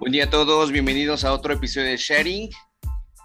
Buen 0.00 0.12
día 0.12 0.26
a 0.26 0.30
todos, 0.30 0.70
bienvenidos 0.70 1.24
a 1.24 1.32
otro 1.32 1.52
episodio 1.52 1.88
de 1.88 1.96
Sharing, 1.96 2.50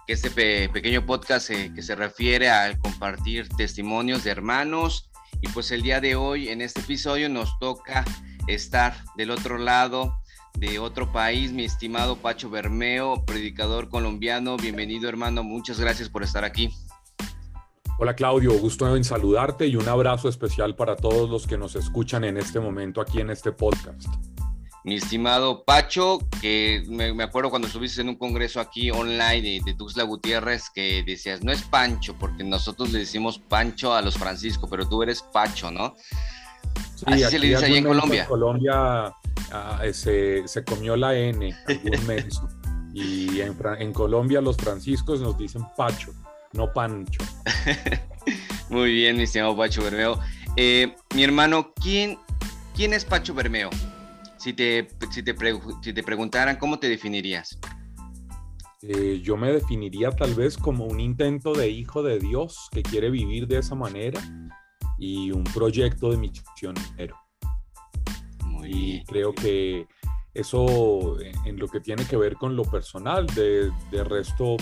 que 0.08 0.12
este 0.12 0.68
pequeño 0.68 1.06
podcast 1.06 1.50
eh, 1.50 1.70
que 1.72 1.82
se 1.82 1.94
refiere 1.94 2.50
a 2.50 2.76
compartir 2.80 3.48
testimonios 3.50 4.24
de 4.24 4.32
hermanos. 4.32 5.08
Y 5.40 5.46
pues 5.50 5.70
el 5.70 5.82
día 5.82 6.00
de 6.00 6.16
hoy, 6.16 6.48
en 6.48 6.60
este 6.60 6.80
episodio, 6.80 7.28
nos 7.28 7.56
toca 7.60 8.04
estar 8.48 8.96
del 9.16 9.30
otro 9.30 9.56
lado 9.56 10.18
de 10.54 10.80
otro 10.80 11.12
país, 11.12 11.52
mi 11.52 11.64
estimado 11.64 12.16
Pacho 12.16 12.50
Bermeo, 12.50 13.24
predicador 13.24 13.88
colombiano. 13.88 14.56
Bienvenido 14.56 15.08
hermano, 15.08 15.44
muchas 15.44 15.78
gracias 15.78 16.08
por 16.08 16.24
estar 16.24 16.42
aquí. 16.42 16.70
Hola 18.00 18.16
Claudio, 18.16 18.52
gusto 18.58 18.96
en 18.96 19.04
saludarte 19.04 19.68
y 19.68 19.76
un 19.76 19.88
abrazo 19.88 20.28
especial 20.28 20.74
para 20.74 20.96
todos 20.96 21.30
los 21.30 21.46
que 21.46 21.56
nos 21.56 21.76
escuchan 21.76 22.24
en 22.24 22.36
este 22.36 22.58
momento 22.58 23.00
aquí 23.00 23.20
en 23.20 23.30
este 23.30 23.52
podcast 23.52 24.33
mi 24.84 24.96
estimado 24.96 25.64
Pacho, 25.64 26.18
que 26.42 26.84
me, 26.88 27.22
acuerdo 27.22 27.48
cuando 27.48 27.68
estuviste 27.68 28.02
en 28.02 28.10
un 28.10 28.16
congreso 28.16 28.60
aquí 28.60 28.90
online 28.90 29.40
de, 29.40 29.60
de, 29.64 29.74
Tuxtla 29.74 30.04
Gutiérrez 30.04 30.68
que 30.74 31.02
decías, 31.02 31.42
no 31.42 31.52
es 31.52 31.62
Pancho, 31.62 32.14
porque 32.18 32.44
nosotros 32.44 32.92
le 32.92 33.00
decimos 33.00 33.38
Pancho 33.38 33.94
a 33.94 34.02
los 34.02 34.16
Francisco, 34.18 34.68
pero 34.68 34.86
tú 34.86 35.02
eres 35.02 35.22
Pacho, 35.22 35.70
¿no? 35.70 35.94
Sí, 36.96 37.04
Así 37.06 37.24
se 37.24 37.38
le 37.38 37.48
dice 37.48 37.64
allá 37.64 37.78
en 37.78 37.84
Colombia. 37.84 38.22
En 38.22 38.28
Colombia 38.28 39.14
ah, 39.52 39.80
se, 39.90 40.46
se, 40.46 40.64
comió 40.64 40.96
la 40.96 41.14
N, 41.14 41.56
algún 41.66 42.92
y 42.94 43.40
en, 43.40 43.56
en 43.78 43.92
Colombia 43.92 44.42
los 44.42 44.56
franciscos 44.58 45.20
nos 45.20 45.38
dicen 45.38 45.62
Pacho, 45.78 46.12
no 46.52 46.70
Pancho. 46.72 47.22
Muy 48.68 48.92
bien, 48.92 49.16
mi 49.16 49.22
estimado 49.22 49.56
Pacho 49.56 49.82
Bermeo. 49.82 50.20
Eh, 50.56 50.94
mi 51.14 51.24
hermano, 51.24 51.72
¿quién, 51.80 52.18
¿quién 52.74 52.92
es 52.92 53.06
Pacho 53.06 53.32
Bermeo? 53.32 53.70
Si 54.44 54.52
te, 54.52 54.86
si 55.10 55.22
te, 55.22 55.32
te 55.32 56.02
preguntaran, 56.02 56.56
¿cómo 56.56 56.78
te 56.78 56.86
definirías? 56.86 57.58
Eh, 58.82 59.22
yo 59.24 59.38
me 59.38 59.50
definiría 59.50 60.10
tal 60.10 60.34
vez 60.34 60.58
como 60.58 60.84
un 60.84 61.00
intento 61.00 61.54
de 61.54 61.70
hijo 61.70 62.02
de 62.02 62.18
Dios 62.18 62.68
que 62.70 62.82
quiere 62.82 63.08
vivir 63.08 63.46
de 63.46 63.60
esa 63.60 63.74
manera 63.74 64.20
y 64.98 65.30
un 65.30 65.44
proyecto 65.44 66.10
de 66.10 66.18
misionero. 66.18 67.16
y 68.66 69.02
creo 69.04 69.34
que 69.34 69.86
eso 70.34 71.16
en 71.46 71.58
lo 71.58 71.66
que 71.66 71.80
tiene 71.80 72.04
que 72.04 72.18
ver 72.18 72.34
con 72.34 72.54
lo 72.54 72.64
personal, 72.64 73.26
de, 73.28 73.70
de 73.90 74.04
resto 74.04 74.58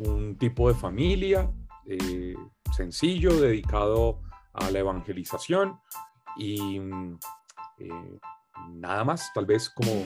un 0.00 0.36
tipo 0.36 0.68
de 0.68 0.74
familia 0.74 1.50
eh, 1.86 2.34
sencillo, 2.76 3.40
dedicado 3.40 4.20
a 4.52 4.70
la 4.70 4.80
evangelización 4.80 5.80
y 6.36 6.78
eh, 7.78 8.18
nada 8.70 9.04
más, 9.04 9.32
tal 9.34 9.46
vez 9.46 9.70
como, 9.70 10.04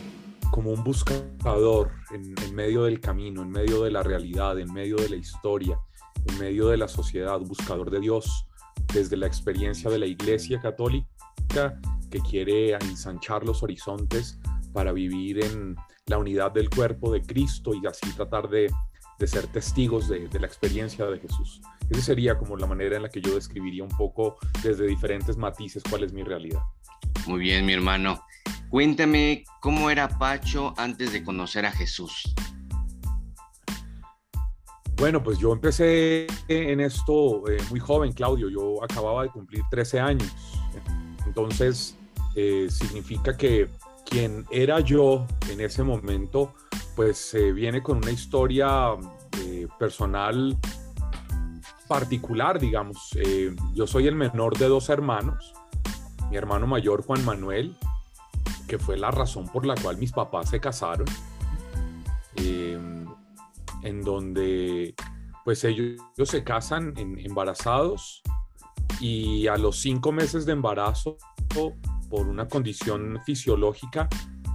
como 0.50 0.72
un 0.72 0.84
buscador 0.84 1.90
en, 2.10 2.54
medio 2.54 2.84
del 2.84 3.00
camino, 3.00 3.42
en 3.42 3.50
medio 3.50 3.82
de 3.82 3.90
la 3.90 4.02
realidad, 4.02 4.58
en 4.58 4.72
medio 4.72 4.96
de 4.96 5.08
la 5.08 5.16
historia, 5.16 5.78
en 6.26 6.38
medio 6.38 6.68
de 6.68 6.76
la 6.76 6.88
sociedad, 6.88 7.38
buscador 7.40 7.90
de 7.90 8.00
Dios 8.00 8.46
desde 8.92 9.16
la 9.16 9.26
experiencia 9.26 9.90
de 9.90 9.98
la 9.98 10.06
Iglesia 10.06 10.60
Católica 10.60 11.80
que 12.10 12.20
quiere 12.20 12.72
ensanchar 12.72 13.44
los 13.44 13.62
horizontes 13.62 14.38
para 14.72 14.92
vivir 14.92 15.44
en 15.44 15.76
la 16.06 16.18
unidad 16.18 16.52
del 16.52 16.70
cuerpo 16.70 17.12
de 17.12 17.22
Cristo 17.22 17.72
y 17.74 17.86
así 17.86 18.10
tratar 18.12 18.48
de, 18.48 18.72
ser 19.26 19.46
testigos 19.48 20.08
de, 20.08 20.28
de, 20.28 20.40
la 20.40 20.46
experiencia 20.46 21.04
de 21.06 21.18
Jesús. 21.18 21.60
Esa 21.90 22.00
sería 22.00 22.38
como 22.38 22.56
la 22.56 22.66
manera 22.66 22.96
en 22.96 23.02
la 23.02 23.08
que 23.08 23.20
yo 23.20 23.34
describiría 23.34 23.82
un 23.82 23.90
poco 23.90 24.36
desde 24.62 24.86
diferentes 24.86 25.36
matices 25.36 25.82
cuál 25.88 26.04
es 26.04 26.12
mi 26.12 26.22
realidad. 26.22 26.62
Muy 27.28 27.40
bien, 27.40 27.66
mi 27.66 27.74
hermano. 27.74 28.24
Cuéntame 28.70 29.44
cómo 29.60 29.90
era 29.90 30.08
Pacho 30.08 30.72
antes 30.78 31.12
de 31.12 31.22
conocer 31.22 31.66
a 31.66 31.70
Jesús. 31.70 32.34
Bueno, 34.96 35.22
pues 35.22 35.38
yo 35.38 35.52
empecé 35.52 36.26
en 36.48 36.80
esto 36.80 37.46
eh, 37.50 37.58
muy 37.68 37.80
joven, 37.80 38.14
Claudio. 38.14 38.48
Yo 38.48 38.82
acababa 38.82 39.24
de 39.24 39.28
cumplir 39.28 39.62
13 39.70 40.00
años. 40.00 40.34
Entonces, 41.26 41.98
eh, 42.34 42.68
significa 42.70 43.36
que 43.36 43.68
quien 44.06 44.46
era 44.50 44.80
yo 44.80 45.26
en 45.50 45.60
ese 45.60 45.82
momento, 45.82 46.54
pues 46.96 47.36
viene 47.54 47.82
con 47.82 47.98
una 47.98 48.10
historia 48.10 48.94
eh, 49.42 49.68
personal 49.78 50.56
particular, 51.86 52.58
digamos. 52.58 53.10
yo 53.74 53.86
soy 53.86 54.06
el 54.06 54.14
menor 54.14 54.56
de 54.56 54.66
dos 54.68 54.88
hermanos. 54.88 55.52
Mi 56.30 56.36
hermano 56.36 56.66
mayor, 56.66 57.04
Juan 57.04 57.24
Manuel, 57.24 57.76
que 58.66 58.78
fue 58.78 58.96
la 58.96 59.10
razón 59.10 59.48
por 59.48 59.64
la 59.64 59.74
cual 59.74 59.96
mis 59.96 60.12
papás 60.12 60.50
se 60.50 60.60
casaron, 60.60 61.06
em, 62.36 63.06
en 63.82 64.02
donde 64.02 64.94
pues 65.44 65.64
ellos, 65.64 65.98
se 66.24 66.44
casan 66.44 66.92
embarazados 66.96 68.22
y 69.00 69.46
a 69.46 69.56
los 69.56 69.78
cinco 69.78 70.12
meses 70.12 70.44
de 70.44 70.52
embarazo, 70.52 71.16
por 72.10 72.28
una 72.28 72.46
condición 72.46 73.18
fisiológica, 73.24 74.08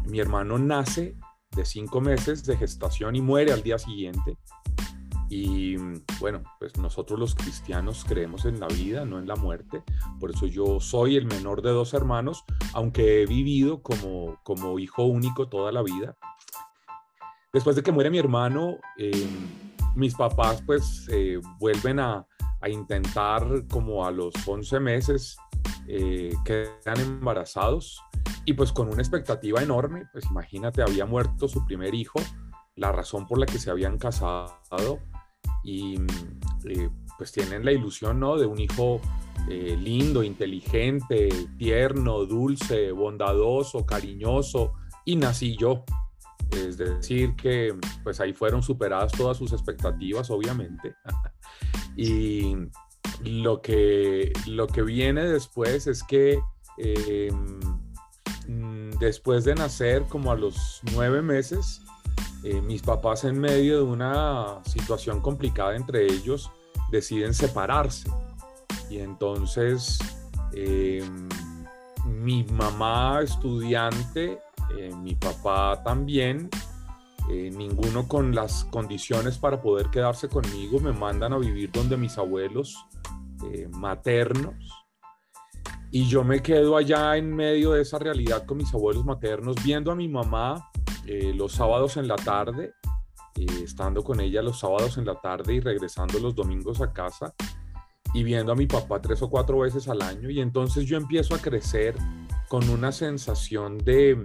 mi 0.05 0.19
hermano 0.19 0.57
nace 0.59 1.15
de 1.55 1.65
cinco 1.65 2.01
meses 2.01 2.43
de 2.45 2.57
gestación 2.57 3.15
y 3.15 3.21
muere 3.21 3.53
al 3.53 3.63
día 3.63 3.77
siguiente. 3.77 4.37
Y 5.35 5.77
bueno, 6.19 6.43
pues 6.59 6.77
nosotros 6.77 7.19
los 7.19 7.33
cristianos 7.33 8.05
creemos 8.07 8.45
en 8.45 8.59
la 8.59 8.67
vida, 8.67 9.03
no 9.03 9.17
en 9.17 9.25
la 9.25 9.35
muerte. 9.35 9.81
Por 10.19 10.29
eso 10.29 10.45
yo 10.45 10.79
soy 10.79 11.17
el 11.17 11.25
menor 11.25 11.63
de 11.63 11.71
dos 11.71 11.95
hermanos, 11.95 12.43
aunque 12.75 13.23
he 13.23 13.25
vivido 13.25 13.81
como, 13.81 14.39
como 14.43 14.77
hijo 14.77 15.05
único 15.05 15.49
toda 15.49 15.71
la 15.71 15.81
vida. 15.81 16.15
Después 17.51 17.75
de 17.75 17.81
que 17.81 17.91
muere 17.91 18.11
mi 18.11 18.19
hermano, 18.19 18.77
eh, 18.99 19.27
mis 19.95 20.13
papás 20.13 20.61
pues 20.67 21.07
vuelven 21.59 21.99
a, 21.99 22.27
a, 22.61 22.69
intentar 22.69 23.65
como 23.71 24.05
a 24.05 24.11
los 24.11 24.35
11 24.47 24.79
meses 24.81 25.35
eh, 25.87 26.31
quedan 26.45 26.99
embarazados 26.99 27.99
y 28.45 28.53
pues 28.53 28.71
con 28.71 28.87
una 28.87 29.01
expectativa 29.01 29.63
enorme, 29.63 30.03
pues 30.11 30.25
imagínate, 30.29 30.83
había 30.83 31.07
muerto 31.07 31.47
su 31.47 31.65
primer 31.65 31.95
hijo, 31.95 32.19
la 32.75 32.91
razón 32.91 33.25
por 33.25 33.39
la 33.39 33.47
que 33.47 33.57
se 33.57 33.71
habían 33.71 33.97
casado 33.97 34.99
y 35.63 35.95
eh, 36.65 36.89
pues 37.17 37.31
tienen 37.31 37.63
la 37.65 37.71
ilusión, 37.71 38.19
¿no? 38.19 38.37
De 38.37 38.45
un 38.45 38.59
hijo 38.59 39.01
eh, 39.49 39.77
lindo, 39.79 40.23
inteligente, 40.23 41.29
tierno, 41.57 42.25
dulce, 42.25 42.91
bondadoso, 42.91 43.85
cariñoso, 43.85 44.73
y 45.05 45.15
nací 45.15 45.55
yo. 45.57 45.83
Es 46.51 46.77
decir, 46.77 47.35
que 47.35 47.75
pues 48.03 48.19
ahí 48.19 48.33
fueron 48.33 48.61
superadas 48.61 49.11
todas 49.13 49.37
sus 49.37 49.53
expectativas, 49.53 50.29
obviamente. 50.29 50.95
y 51.95 52.55
lo 53.23 53.61
que, 53.61 54.33
lo 54.47 54.67
que 54.67 54.81
viene 54.81 55.25
después 55.25 55.87
es 55.87 56.03
que 56.03 56.39
em, 56.77 57.59
después 58.99 59.43
de 59.45 59.55
nacer, 59.55 60.03
como 60.03 60.31
a 60.31 60.35
los 60.35 60.81
nueve 60.93 61.21
meses, 61.21 61.81
eh, 62.43 62.59
mis 62.59 62.81
papás 62.81 63.23
en 63.23 63.39
medio 63.39 63.77
de 63.77 63.83
una 63.83 64.59
situación 64.65 65.21
complicada 65.21 65.77
entre 65.77 66.05
ellos 66.05 66.51
deciden 66.91 67.33
separarse. 67.33 68.11
Y 68.89 68.99
entonces 68.99 69.97
em, 70.53 71.29
mi 72.05 72.43
mamá 72.43 73.21
estudiante, 73.21 74.39
eh, 74.77 74.91
mi 75.01 75.15
papá 75.15 75.81
también, 75.85 76.49
eh, 77.29 77.49
ninguno 77.49 78.09
con 78.09 78.35
las 78.35 78.65
condiciones 78.65 79.37
para 79.37 79.61
poder 79.61 79.89
quedarse 79.89 80.27
conmigo, 80.27 80.81
me 80.81 80.91
mandan 80.91 81.31
a 81.31 81.37
vivir 81.37 81.71
donde 81.71 81.95
mis 81.95 82.17
abuelos 82.17 82.75
maternos. 83.71 84.55
Y 85.91 86.07
yo 86.07 86.23
me 86.23 86.41
quedo 86.41 86.77
allá 86.77 87.17
en 87.17 87.35
medio 87.35 87.71
de 87.73 87.81
esa 87.81 87.99
realidad 87.99 88.45
con 88.45 88.57
mis 88.57 88.73
abuelos 88.73 89.03
maternos, 89.05 89.55
viendo 89.63 89.91
a 89.91 89.95
mi 89.95 90.07
mamá 90.07 90.71
eh, 91.05 91.33
los 91.35 91.53
sábados 91.53 91.97
en 91.97 92.07
la 92.07 92.15
tarde, 92.15 92.73
eh, 93.35 93.45
estando 93.63 94.03
con 94.03 94.19
ella 94.19 94.41
los 94.41 94.59
sábados 94.59 94.97
en 94.97 95.05
la 95.05 95.19
tarde 95.19 95.55
y 95.55 95.59
regresando 95.59 96.19
los 96.19 96.35
domingos 96.35 96.81
a 96.81 96.93
casa 96.93 97.33
y 98.13 98.23
viendo 98.23 98.51
a 98.51 98.55
mi 98.55 98.67
papá 98.67 99.01
tres 99.01 99.21
o 99.21 99.29
cuatro 99.29 99.59
veces 99.59 99.87
al 99.87 100.01
año. 100.01 100.29
Y 100.29 100.39
entonces 100.39 100.85
yo 100.85 100.97
empiezo 100.97 101.35
a 101.35 101.39
crecer 101.39 101.95
con 102.47 102.69
una 102.69 102.91
sensación 102.91 103.77
de, 103.79 104.21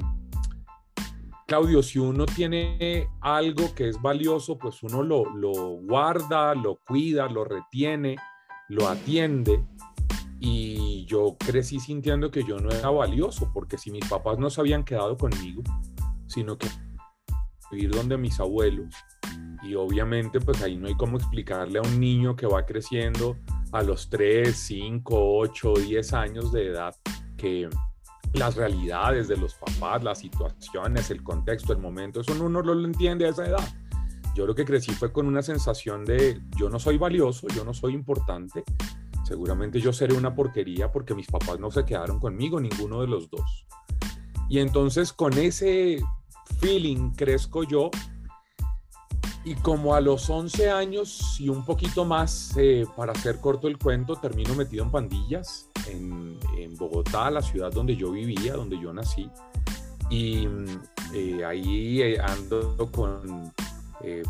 Claudio, 1.48 1.82
si 1.82 1.98
uno 1.98 2.26
tiene 2.26 3.08
algo 3.22 3.74
que 3.74 3.88
es 3.88 4.02
valioso, 4.02 4.58
pues 4.58 4.82
uno 4.82 5.02
lo, 5.02 5.24
lo 5.34 5.52
guarda, 5.80 6.54
lo 6.54 6.76
cuida, 6.86 7.26
lo 7.26 7.42
retiene, 7.42 8.16
lo 8.68 8.86
atiende. 8.86 9.64
Y 10.40 11.06
yo 11.06 11.36
crecí 11.38 11.80
sintiendo 11.80 12.30
que 12.30 12.44
yo 12.44 12.58
no 12.58 12.68
era 12.68 12.90
valioso, 12.90 13.50
porque 13.54 13.78
si 13.78 13.90
mis 13.90 14.06
papás 14.06 14.38
no 14.38 14.50
se 14.50 14.60
habían 14.60 14.84
quedado 14.84 15.16
conmigo, 15.16 15.62
sino 16.28 16.56
que 16.56 16.68
vivir 17.70 17.90
donde 17.90 18.16
mis 18.16 18.38
abuelos. 18.38 18.94
Y 19.62 19.74
obviamente 19.74 20.40
pues 20.40 20.62
ahí 20.62 20.76
no 20.76 20.86
hay 20.86 20.94
cómo 20.94 21.18
explicarle 21.18 21.80
a 21.80 21.82
un 21.82 21.98
niño 21.98 22.36
que 22.36 22.46
va 22.46 22.64
creciendo 22.64 23.36
a 23.72 23.82
los 23.82 24.08
3, 24.08 24.56
5, 24.56 25.38
8, 25.38 25.74
10 25.74 26.12
años 26.12 26.52
de 26.52 26.68
edad 26.68 26.94
que, 27.36 27.68
las 28.34 28.56
realidades 28.56 29.28
de 29.28 29.36
los 29.36 29.54
papás, 29.54 30.02
las 30.02 30.18
situaciones, 30.18 31.10
el 31.10 31.22
contexto, 31.22 31.72
el 31.72 31.78
momento, 31.78 32.20
eso 32.20 32.32
uno 32.32 32.62
no 32.62 32.74
lo 32.74 32.86
entiende 32.86 33.26
a 33.26 33.30
esa 33.30 33.46
edad. 33.46 33.68
Yo 34.34 34.46
lo 34.46 34.54
que 34.54 34.64
crecí 34.64 34.92
fue 34.92 35.12
con 35.12 35.26
una 35.26 35.42
sensación 35.42 36.04
de 36.04 36.40
yo 36.56 36.68
no 36.68 36.78
soy 36.78 36.98
valioso, 36.98 37.48
yo 37.48 37.64
no 37.64 37.74
soy 37.74 37.94
importante, 37.94 38.62
seguramente 39.24 39.80
yo 39.80 39.92
seré 39.92 40.14
una 40.14 40.34
porquería 40.34 40.92
porque 40.92 41.14
mis 41.14 41.26
papás 41.26 41.58
no 41.58 41.70
se 41.70 41.84
quedaron 41.84 42.20
conmigo, 42.20 42.60
ninguno 42.60 43.00
de 43.00 43.08
los 43.08 43.30
dos. 43.30 43.66
Y 44.48 44.60
entonces 44.60 45.12
con 45.12 45.36
ese 45.36 46.00
feeling 46.60 47.10
crezco 47.12 47.64
yo 47.64 47.90
y 49.48 49.54
como 49.54 49.94
a 49.94 50.00
los 50.00 50.28
11 50.28 50.70
años 50.70 51.36
y 51.40 51.48
un 51.48 51.64
poquito 51.64 52.04
más, 52.04 52.52
eh, 52.58 52.84
para 52.96 53.12
hacer 53.12 53.40
corto 53.40 53.66
el 53.66 53.78
cuento, 53.78 54.16
termino 54.16 54.54
metido 54.54 54.84
en 54.84 54.90
pandillas 54.90 55.68
en, 55.86 56.38
Bogotá, 56.76 57.30
la 57.30 57.42
ciudad 57.42 57.72
donde 57.72 57.96
yo 57.96 58.12
vivía, 58.12 58.52
donde 58.52 58.78
yo 58.78 58.92
nací. 58.92 59.30
Y 60.10 60.46
eh, 61.14 61.44
ahí 61.44 62.02
eh, 62.02 62.20
ando 62.20 62.88
con 62.92 63.52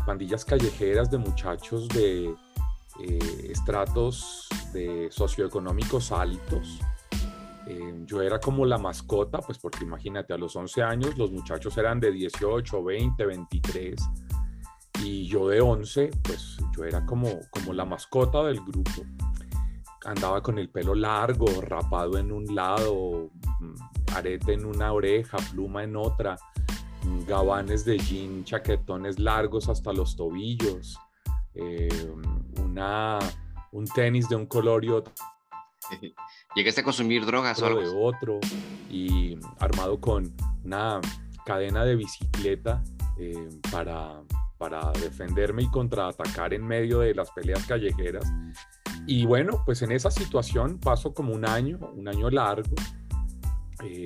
pandillas 0.05 0.45
callejeras 0.45 1.11
de 1.11 1.19
muchachos 1.19 1.87
de 1.89 2.33
estratos 3.43 4.47
de 4.73 5.09
socioeconómicos 5.11 6.11
altos. 6.11 6.79
Yo 8.05 8.21
era 8.21 8.39
como 8.39 8.65
la 8.65 8.77
mascota, 8.77 9.39
pues 9.39 9.57
porque 9.59 9.83
imagínate, 9.83 10.33
a 10.33 10.37
los 10.37 10.55
11 10.55 10.81
años 10.81 11.17
los 11.17 11.31
muchachos 11.31 11.77
eran 11.77 11.99
de 11.99 12.11
18, 12.11 12.83
20, 12.83 13.25
23 13.25 13.95
y 15.03 15.27
yo 15.27 15.47
de 15.47 15.61
11, 15.61 16.09
pues 16.23 16.57
yo 16.75 16.83
era 16.83 17.05
como, 17.05 17.29
como 17.51 17.73
la 17.73 17.85
mascota 17.85 18.43
del 18.43 18.61
grupo. 18.61 19.03
Andaba 20.05 20.41
con 20.41 20.57
el 20.57 20.69
pelo 20.69 20.95
largo, 20.95 21.45
rapado 21.61 22.17
en 22.17 22.31
un 22.31 22.53
lado, 22.55 23.29
mm, 23.59 24.15
arete 24.15 24.53
en 24.53 24.65
una 24.65 24.91
oreja, 24.91 25.37
pluma 25.51 25.83
en 25.83 25.95
otra, 25.95 26.37
mm, 27.03 27.25
gabanes 27.27 27.85
de 27.85 27.97
jean, 27.97 28.43
chaquetones 28.43 29.19
largos 29.19 29.69
hasta 29.69 29.93
los 29.93 30.15
tobillos, 30.15 30.97
eh, 31.53 32.13
una, 32.63 33.19
un 33.71 33.85
tenis 33.85 34.27
de 34.27 34.35
un 34.35 34.45
color 34.45 34.83
y 34.83 34.89
otro. 34.89 35.13
¿Llegaste 36.55 36.81
a 36.81 36.83
consumir 36.83 37.25
drogas 37.25 37.61
o 37.61 37.65
algo? 37.65 37.81
De 37.81 37.89
otro, 37.89 38.39
y 38.89 39.37
armado 39.59 39.99
con 39.99 40.33
una 40.63 41.01
cadena 41.45 41.85
de 41.85 41.95
bicicleta 41.95 42.83
eh, 43.17 43.49
para 43.71 44.21
para 44.59 44.91
defenderme 44.91 45.63
y 45.63 45.71
contraatacar 45.71 46.53
en 46.53 46.67
medio 46.67 46.99
de 46.99 47.15
las 47.15 47.31
peleas 47.31 47.65
callejeras. 47.65 48.31
Y 49.07 49.25
bueno, 49.25 49.63
pues 49.65 49.81
en 49.81 49.91
esa 49.93 50.11
situación 50.11 50.77
paso 50.77 51.13
como 51.13 51.33
un 51.33 51.47
año, 51.47 51.79
un 51.95 52.07
año 52.09 52.29
largo, 52.29 52.75
eh, 53.83 54.05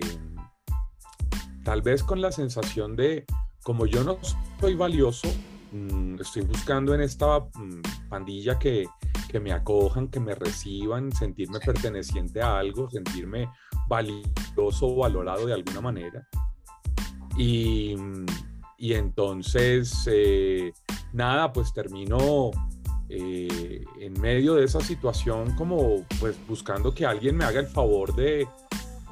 tal 1.63 1.81
vez 1.81 2.03
con 2.03 2.21
la 2.21 2.31
sensación 2.31 2.95
de, 2.95 3.25
como 3.63 3.87
yo 3.87 4.03
no 4.03 4.19
soy 4.59 4.75
valioso, 4.75 5.27
mm, 5.71 6.21
estoy 6.21 6.43
buscando 6.43 6.93
en 6.93 7.01
esta 7.01 7.39
mm, 7.39 7.81
pandilla 8.07 8.59
que, 8.59 8.85
que 9.33 9.41
me 9.41 9.51
acojan, 9.51 10.07
que 10.07 10.21
me 10.21 10.33
reciban, 10.33 11.11
sentirme 11.11 11.59
perteneciente 11.59 12.41
a 12.41 12.59
algo, 12.59 12.89
sentirme 12.89 13.49
valioso 13.89 14.87
o 14.87 14.95
valorado 14.95 15.45
de 15.45 15.53
alguna 15.53 15.81
manera. 15.81 16.25
Y 17.37 17.97
y 18.83 18.95
entonces, 18.95 20.09
eh, 20.11 20.73
nada, 21.13 21.53
pues 21.53 21.73
termino 21.73 22.51
eh, 23.07 23.85
en 23.97 24.19
medio 24.19 24.55
de 24.55 24.65
esa 24.65 24.81
situación 24.81 25.55
como 25.55 26.03
pues 26.19 26.35
buscando 26.49 26.93
que 26.93 27.05
alguien 27.05 27.37
me 27.37 27.45
haga 27.45 27.61
el 27.61 27.67
favor 27.67 28.13
de, 28.13 28.45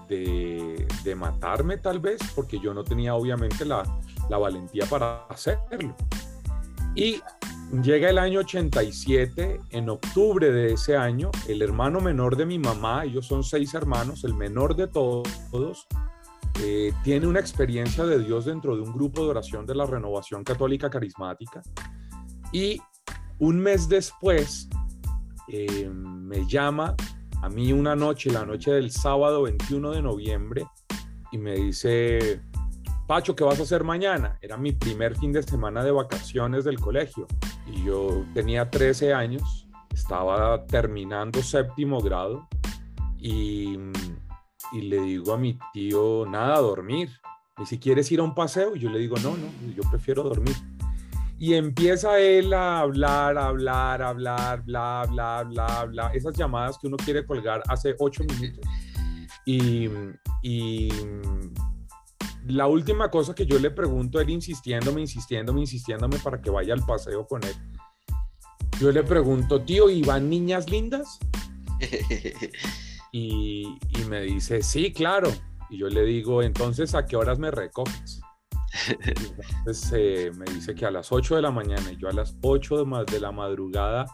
de, 0.10 1.16
matarme 1.16 1.78
tal 1.78 2.02
vez, 2.02 2.20
porque 2.36 2.60
yo 2.60 2.74
no 2.74 2.84
tenía 2.84 3.16
obviamente 3.16 3.64
la, 3.64 3.84
la 4.30 4.38
valentía 4.38 4.86
para 4.88 5.26
hacerlo. 5.28 5.96
Y 6.94 7.22
llega 7.80 8.10
el 8.10 8.18
año 8.18 8.42
87, 8.42 9.62
en 9.70 9.90
octubre 9.90 10.52
de 10.52 10.74
ese 10.74 10.98
año, 10.98 11.32
el 11.48 11.62
hermano 11.62 12.02
menor 12.02 12.36
de 12.36 12.46
mi 12.46 12.60
mamá, 12.60 13.06
ellos 13.06 13.26
son 13.28 13.44
seis 13.44 13.74
hermanos, 13.74 14.24
el 14.26 14.34
menor 14.34 14.76
de 14.76 14.88
todos, 14.88 15.88
eh, 16.62 16.92
tiene 17.04 17.28
una 17.28 17.40
experiencia 17.40 18.06
de 18.06 18.20
Dios 18.20 18.46
dentro 18.46 18.76
de 18.76 18.82
un 18.82 18.92
grupo 18.92 19.24
de 19.24 19.30
oración 19.30 19.66
de 19.66 19.76
la 19.76 19.86
Renovación 19.86 20.44
Católica 20.44 20.90
Carismática. 20.90 21.62
Y 22.52 22.82
un 23.40 23.58
mes 23.58 23.88
después 23.88 24.68
eh, 25.48 25.90
me 25.90 26.46
llama 26.48 26.96
a 27.42 27.50
mí 27.50 27.72
una 27.72 27.96
noche, 27.96 28.30
la 28.30 28.46
noche 28.46 28.72
del 28.72 28.92
sábado 28.92 29.44
21 29.44 29.92
de 29.92 30.02
noviembre, 30.02 30.66
y 31.32 31.38
me 31.38 31.56
dice, 31.56 32.42
Pacho, 33.08 33.36
¿qué 33.36 33.46
vas 33.46 33.60
a 33.60 33.64
hacer 33.64 33.86
mañana? 33.86 34.38
Era 34.42 34.58
mi 34.58 34.74
primer 34.74 35.18
fin 35.18 35.32
de 35.32 35.42
semana 35.42 35.84
de 35.84 35.92
vacaciones 35.92 36.66
del 36.66 36.80
colegio 36.80 37.28
yo 37.84 38.26
tenía 38.34 38.70
13 38.70 39.14
años, 39.14 39.68
estaba 39.94 40.66
terminando 40.66 41.42
séptimo 41.42 42.00
grado 42.02 42.48
y 43.18 43.78
y 44.72 44.82
le 44.82 45.02
digo 45.02 45.34
a 45.34 45.38
mi 45.38 45.60
tío, 45.74 46.26
nada, 46.26 46.60
dormir. 46.60 47.10
Y 47.58 47.66
si 47.66 47.78
quieres 47.78 48.12
ir 48.12 48.22
a 48.22 48.24
un 48.24 48.34
paseo, 48.34 48.76
yo 48.76 48.90
le 48.90 49.00
digo, 49.00 49.18
no, 49.18 49.36
no, 49.36 49.48
yo 49.76 49.84
prefiero 49.90 50.24
dormir. 50.24 50.56
Y 51.38 51.56
empieza 51.56 52.20
él 52.20 52.54
a 52.54 52.80
hablar, 52.80 53.38
a 53.38 53.48
hablar, 53.48 54.02
a 54.02 54.10
hablar, 54.10 54.64
bla, 54.64 55.06
bla, 55.10 55.44
bla, 55.44 55.86
bla. 55.86 56.08
Esas 56.14 56.36
llamadas 56.38 56.78
que 56.78 56.88
uno 56.88 56.98
quiere 56.98 57.26
colgar 57.26 57.62
hace 57.68 57.96
ocho 58.00 58.24
minutos. 58.24 58.66
Y, 59.46 59.90
y 60.44 60.90
la 62.52 62.68
última 62.68 63.10
cosa 63.10 63.36
que 63.36 63.46
yo 63.46 63.60
le 63.60 63.72
pregunto, 63.72 64.20
él 64.20 64.30
insistiéndome, 64.30 65.02
insistiéndome, 65.02 65.62
insistiéndome 65.62 66.18
para 66.20 66.42
que 66.42 66.50
vaya 66.50 66.74
al 66.74 66.86
paseo 66.86 67.28
con 67.28 67.44
él. 67.44 67.56
Yo 68.80 68.92
le 68.92 69.04
pregunto, 69.04 69.62
tío, 69.62 69.90
¿y 69.90 70.02
van 70.02 70.30
niñas 70.30 70.70
lindas? 70.70 71.20
Y, 73.14 73.78
me 74.08 74.22
dice, 74.22 74.64
sí, 74.64 74.94
claro. 74.94 75.30
Y 75.70 75.80
yo 75.80 75.90
le 75.90 76.04
digo, 76.04 76.42
entonces, 76.42 76.96
¿a 76.96 77.06
qué 77.06 77.18
horas 77.18 77.40
me 77.40 77.52
recoges? 77.52 78.22
Entonces 79.58 79.92
eh, 79.94 80.32
me 80.34 80.46
dice 80.46 80.74
que 80.74 80.86
a 80.86 80.92
las 80.92 81.12
8 81.12 81.36
de 81.36 81.42
la 81.42 81.52
mañana 81.52 81.92
y 81.92 81.98
yo 81.98 82.08
a 82.08 82.14
las 82.14 82.38
8 82.42 82.86
de, 82.86 83.12
de 83.12 83.20
la 83.20 83.34
madrugada 83.34 84.06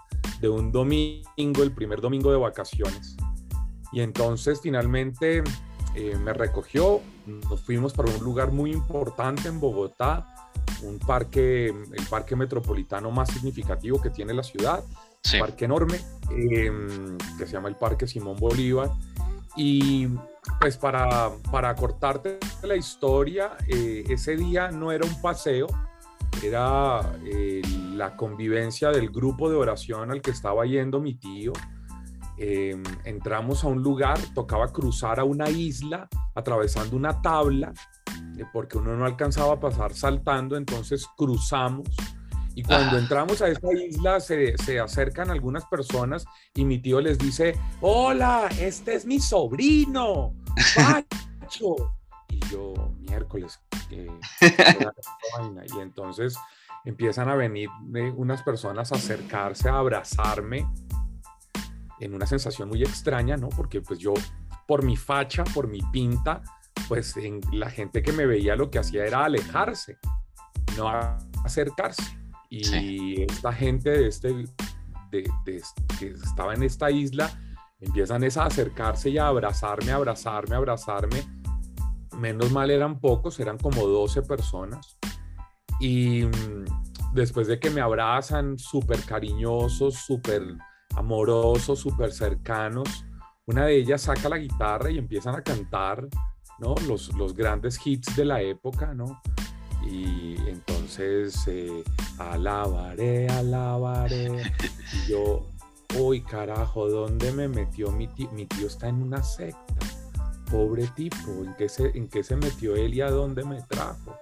de 0.42 0.50
un 0.50 0.72
domingo, 0.72 1.62
el 1.62 1.72
primer 1.74 2.02
domingo 2.02 2.32
de 2.32 2.38
vacaciones. 2.38 3.16
Y 3.92 4.02
entonces 4.02 4.60
finalmente 4.62 5.44
eh, 5.96 6.16
me 6.18 6.34
recogió, 6.34 7.02
nos 7.26 7.62
fuimos 7.62 7.94
para 7.94 8.12
un 8.12 8.24
lugar 8.24 8.52
muy 8.52 8.72
importante 8.72 9.48
en 9.48 9.60
Bogotá, 9.60 10.28
un 10.84 11.00
parque, 11.00 11.68
el 11.68 12.06
parque 12.10 12.36
metropolitano 12.36 13.12
más 13.12 13.30
significativo 13.30 14.02
que 14.02 14.10
tiene 14.10 14.34
la 14.34 14.44
ciudad, 14.44 14.84
un 15.34 15.40
parque 15.40 15.66
enorme, 15.66 16.00
em, 16.32 17.18
que 17.38 17.46
se 17.46 17.54
llama 17.54 17.70
el 17.70 17.76
Parque 17.76 18.08
Simón 18.08 18.38
Bolívar. 18.38 18.90
Y 19.56 20.08
pues 20.60 20.78
para, 20.78 21.32
para 21.52 21.76
cortarte 21.76 22.38
la 22.62 22.76
historia, 22.76 23.58
eh, 23.68 24.04
ese 24.08 24.36
día 24.36 24.70
no 24.70 24.92
era 24.92 25.06
un 25.06 25.20
paseo, 25.22 25.68
era 26.44 27.02
eh, 27.26 27.62
la 27.96 28.16
convivencia 28.16 28.90
del 28.90 29.10
grupo 29.10 29.50
de 29.50 29.56
oración 29.56 30.12
al 30.12 30.22
que 30.22 30.32
estaba 30.32 30.66
yendo 30.66 31.00
mi 31.00 31.16
tío. 31.16 31.54
Em, 32.40 32.84
entramos 33.04 33.64
a 33.64 33.68
un 33.68 33.82
lugar, 33.82 34.20
tocaba 34.36 34.72
cruzar 34.72 35.20
a 35.20 35.24
una 35.24 35.50
isla 35.50 36.08
atravesando 36.36 36.96
una 36.96 37.20
tabla, 37.20 37.74
eh, 38.38 38.46
porque 38.54 38.78
uno 38.78 38.96
no 38.96 39.06
alcanzaba 39.06 39.54
a 39.54 39.60
pasar 39.60 39.94
saltando, 39.96 40.56
entonces 40.56 41.08
cruzamos 41.18 41.88
y 42.54 42.64
cuando 42.64 42.96
ah. 42.96 43.00
entramos 43.00 43.42
a 43.42 43.50
esta 43.50 43.72
isla 43.72 44.20
se, 44.20 44.58
se, 44.58 44.80
acercan 44.80 45.30
algunas 45.30 45.66
personas 45.66 46.26
y 46.56 46.66
mi 46.66 46.80
tío 46.80 47.00
les 47.02 47.18
dice, 47.18 47.54
hola, 47.82 48.50
este 48.60 48.96
es 48.96 49.06
mi 49.06 49.20
sobrino, 49.20 50.34
Pacho. 50.76 51.76
y 52.30 52.40
yo, 52.52 52.74
miércoles, 53.00 53.60
y 53.92 55.80
entonces 55.80 56.36
empiezan 56.84 57.30
a 57.30 57.36
venir 57.36 57.70
unas 58.16 58.44
personas 58.44 58.92
a 58.92 58.96
acercarse, 58.96 59.70
a 59.70 59.78
abrazarme 59.78 60.68
en 62.00 62.14
una 62.14 62.26
sensación 62.26 62.70
muy 62.70 62.84
extraña, 62.84 63.38
¿no? 63.38 63.50
Porque 63.50 63.82
pues 63.82 64.00
yo, 64.00 64.14
por 64.68 64.84
mi 64.84 64.96
facha, 64.96 65.44
por 65.44 65.68
mi 65.68 65.82
pinta, 65.92 66.42
pues 66.88 67.18
en, 67.18 67.42
la 67.52 67.70
gente 67.70 68.02
que 68.02 68.12
me 68.12 68.26
veía 68.26 68.56
lo 68.56 68.70
que 68.70 68.80
hacía 68.80 69.06
era 69.06 69.26
alejarse, 69.26 69.98
no 70.78 70.90
acercarse. 71.44 72.18
Y 72.50 73.22
esta 73.24 73.52
gente 73.52 73.90
de 73.90 74.08
este, 74.08 74.46
de, 75.12 75.30
que 76.00 76.08
estaba 76.08 76.54
en 76.54 76.64
esta 76.64 76.90
isla 76.90 77.30
empiezan 77.80 78.24
a 78.24 78.28
acercarse 78.46 79.10
y 79.10 79.18
a 79.18 79.28
abrazarme, 79.28 79.92
abrazarme, 79.92 80.56
abrazarme. 80.56 81.24
Menos 82.18 82.52
mal 82.52 82.72
eran 82.72 83.00
pocos, 83.00 83.40
eran 83.40 83.58
como 83.58 83.86
12 83.86 84.24
personas. 84.24 84.98
Y 85.80 86.24
mm, 86.24 87.14
después 87.14 87.48
de 87.48 87.60
que 87.60 87.70
me 87.70 87.82
abrazan, 87.82 88.58
súper 88.58 89.00
cariñosos, 89.04 89.96
súper 89.96 90.58
amorosos, 90.98 91.80
súper 91.80 92.12
cercanos, 92.12 93.06
una 93.46 93.66
de 93.66 93.78
ellas 93.78 94.02
saca 94.02 94.28
la 94.28 94.38
guitarra 94.38 94.92
y 94.92 94.98
empiezan 94.98 95.36
a 95.36 95.42
cantar 95.42 96.08
¿no? 96.60 96.76
Los, 96.88 97.14
los 97.16 97.36
grandes 97.36 97.80
hits 97.86 98.16
de 98.16 98.26
la 98.26 98.42
época, 98.42 98.94
¿no? 98.94 99.22
Y 99.86 100.36
entonces, 100.48 101.48
eh, 101.48 101.84
alabaré, 102.18 103.30
alabaré. 103.30 104.44
Y 104.94 105.12
yo, 105.12 105.48
uy, 106.00 106.22
carajo, 106.22 106.90
¿dónde 106.90 107.32
me 107.32 107.48
metió 107.48 107.92
mi 107.92 108.08
tío? 108.08 108.30
Mi 108.32 108.46
tío 108.46 108.68
está 108.68 108.90
en 108.90 109.02
una 109.02 109.24
secta. 109.24 109.76
Pobre 110.52 110.88
tipo, 110.88 111.44
¿en 111.44 111.54
qué 111.56 111.70
se, 111.70 111.92
en 111.96 112.08
qué 112.08 112.24
se 112.24 112.36
metió 112.36 112.76
él 112.76 112.94
y 112.94 113.02
a 113.02 113.12
dónde 113.12 113.44
me 113.44 113.62
trajo? 113.64 114.18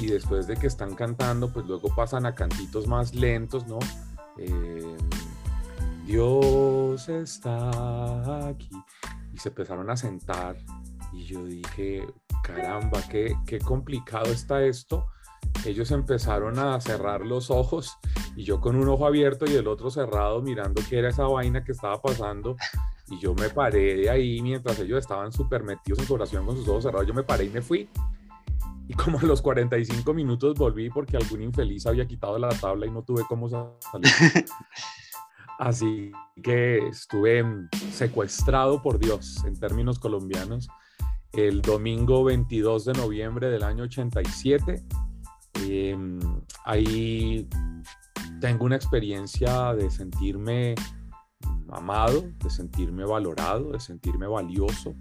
Y 0.00 0.06
después 0.06 0.46
de 0.46 0.56
que 0.56 0.66
están 0.66 0.94
cantando, 0.94 1.52
pues 1.52 1.66
luego 1.66 1.94
pasan 1.94 2.26
a 2.26 2.34
cantitos 2.34 2.86
más 2.86 3.14
lentos, 3.14 3.66
¿no? 3.66 3.78
Eh, 4.38 4.96
Dios 6.04 7.08
está 7.08 8.48
aquí. 8.48 8.70
Y 9.32 9.38
se 9.38 9.48
empezaron 9.48 9.90
a 9.90 9.96
sentar 9.96 10.56
y 11.12 11.24
yo 11.24 11.44
dije, 11.44 12.06
caramba, 12.42 13.00
qué, 13.08 13.36
qué 13.46 13.58
complicado 13.58 14.26
está 14.26 14.64
esto. 14.64 15.06
Ellos 15.64 15.90
empezaron 15.90 16.58
a 16.58 16.80
cerrar 16.80 17.24
los 17.24 17.50
ojos 17.50 17.96
y 18.36 18.44
yo 18.44 18.60
con 18.60 18.76
un 18.76 18.88
ojo 18.88 19.06
abierto 19.06 19.46
y 19.46 19.54
el 19.54 19.66
otro 19.66 19.90
cerrado 19.90 20.42
mirando 20.42 20.82
qué 20.88 20.98
era 20.98 21.08
esa 21.08 21.24
vaina 21.24 21.64
que 21.64 21.72
estaba 21.72 22.00
pasando. 22.02 22.56
Y 23.08 23.18
yo 23.18 23.34
me 23.34 23.48
paré 23.48 23.96
de 23.96 24.10
ahí 24.10 24.42
mientras 24.42 24.78
ellos 24.80 24.98
estaban 24.98 25.32
súper 25.32 25.62
metidos 25.62 25.98
en 26.00 26.06
su 26.06 26.14
oración 26.14 26.44
con 26.44 26.56
sus 26.56 26.68
ojos 26.68 26.84
cerrados. 26.84 27.06
Yo 27.06 27.14
me 27.14 27.22
paré 27.22 27.44
y 27.44 27.50
me 27.50 27.62
fui. 27.62 27.88
Y 28.86 28.94
como 28.94 29.18
a 29.18 29.22
los 29.22 29.40
45 29.40 30.12
minutos 30.12 30.54
volví 30.58 30.90
porque 30.90 31.16
algún 31.16 31.42
infeliz 31.42 31.86
había 31.86 32.06
quitado 32.06 32.38
la 32.38 32.48
tabla 32.50 32.86
y 32.86 32.90
no 32.90 33.02
tuve 33.02 33.22
cómo 33.26 33.48
salir. 33.48 34.10
Así 35.58 36.10
que 36.42 36.78
estuve 36.88 37.44
secuestrado 37.92 38.82
por 38.82 38.98
Dios 38.98 39.44
en 39.44 39.58
términos 39.58 39.98
colombianos 39.98 40.68
el 41.32 41.62
domingo 41.62 42.24
22 42.24 42.84
de 42.84 42.92
noviembre 42.94 43.50
del 43.50 43.62
año 43.62 43.84
87. 43.84 44.84
Em, 45.66 46.20
ahí 46.64 47.48
tengo 48.40 48.64
una 48.64 48.76
experiencia 48.76 49.74
de 49.74 49.90
sentirme 49.90 50.74
amado, 51.70 52.24
de 52.42 52.50
sentirme 52.50 53.04
valorado, 53.04 53.72
de 53.72 53.80
sentirme 53.80 54.26
valioso. 54.26 54.94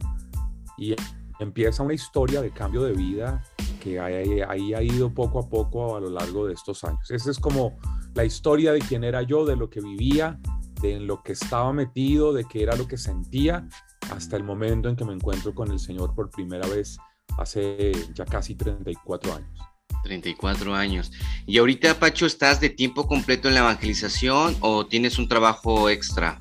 Y 0.77 0.95
empieza 1.39 1.83
una 1.83 1.93
historia 1.93 2.41
de 2.41 2.51
cambio 2.51 2.83
de 2.83 2.93
vida 2.93 3.43
que 3.79 3.99
ahí, 3.99 4.73
ha 4.73 4.81
ido 4.81 5.13
poco 5.13 5.39
a 5.39 5.49
poco 5.49 5.97
a 5.97 5.99
lo 5.99 6.09
largo 6.09 6.47
de 6.47 6.53
estos 6.53 6.83
años. 6.83 7.11
Esa 7.11 7.29
es 7.29 7.39
como 7.39 7.77
la 8.13 8.25
historia 8.25 8.73
de 8.73 8.79
quién 8.79 9.03
era 9.03 9.21
yo, 9.21 9.45
de 9.45 9.55
lo 9.55 9.69
que 9.69 9.81
vivía, 9.81 10.39
de 10.81 10.95
en 10.95 11.07
lo 11.07 11.23
que 11.23 11.33
estaba 11.33 11.71
metido, 11.73 12.33
de 12.33 12.45
qué 12.45 12.63
era 12.63 12.75
lo 12.75 12.87
que 12.87 12.97
sentía 12.97 13.67
hasta 14.11 14.35
el 14.35 14.43
momento 14.43 14.89
en 14.89 14.95
que 14.95 15.05
me 15.05 15.13
encuentro 15.13 15.53
con 15.55 15.71
el 15.71 15.79
Señor 15.79 16.13
por 16.13 16.29
primera 16.29 16.67
vez 16.67 16.97
hace 17.37 17.91
ya 18.13 18.25
casi 18.25 18.55
34 18.55 19.35
años. 19.35 19.59
34 20.03 20.75
años. 20.75 21.11
¿Y 21.45 21.57
ahorita, 21.57 21.99
Pacho, 21.99 22.25
estás 22.25 22.59
de 22.59 22.69
tiempo 22.69 23.07
completo 23.07 23.47
en 23.47 23.53
la 23.53 23.61
evangelización 23.61 24.55
o 24.59 24.85
tienes 24.85 25.17
un 25.17 25.27
trabajo 25.27 25.89
extra? 25.89 26.37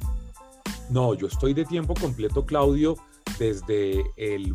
No, 0.90 1.14
yo 1.14 1.28
estoy 1.28 1.54
de 1.54 1.64
tiempo 1.64 1.94
completo, 1.94 2.44
Claudio, 2.44 2.96
desde 3.38 4.02
el 4.16 4.52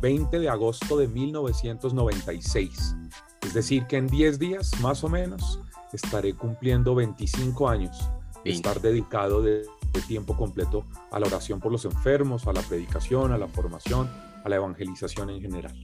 20 0.00 0.38
de 0.38 0.48
agosto 0.48 0.96
de 0.96 1.06
1996. 1.06 2.96
Es 3.42 3.54
decir, 3.54 3.86
que 3.86 3.98
en 3.98 4.08
10 4.08 4.38
días, 4.38 4.72
más 4.80 5.04
o 5.04 5.08
menos, 5.08 5.60
estaré 5.92 6.34
cumpliendo 6.34 6.94
25 6.94 7.68
años 7.68 7.96
de 8.44 8.52
estar 8.52 8.80
dedicado 8.80 9.42
de 9.42 9.64
tiempo 10.06 10.36
completo 10.36 10.84
a 11.10 11.18
la 11.18 11.26
oración 11.26 11.60
por 11.60 11.72
los 11.72 11.84
enfermos, 11.84 12.46
a 12.46 12.52
la 12.52 12.62
predicación, 12.62 13.32
a 13.32 13.38
la 13.38 13.48
formación, 13.48 14.10
a 14.44 14.48
la 14.48 14.56
evangelización 14.56 15.30
en 15.30 15.40
general. 15.40 15.74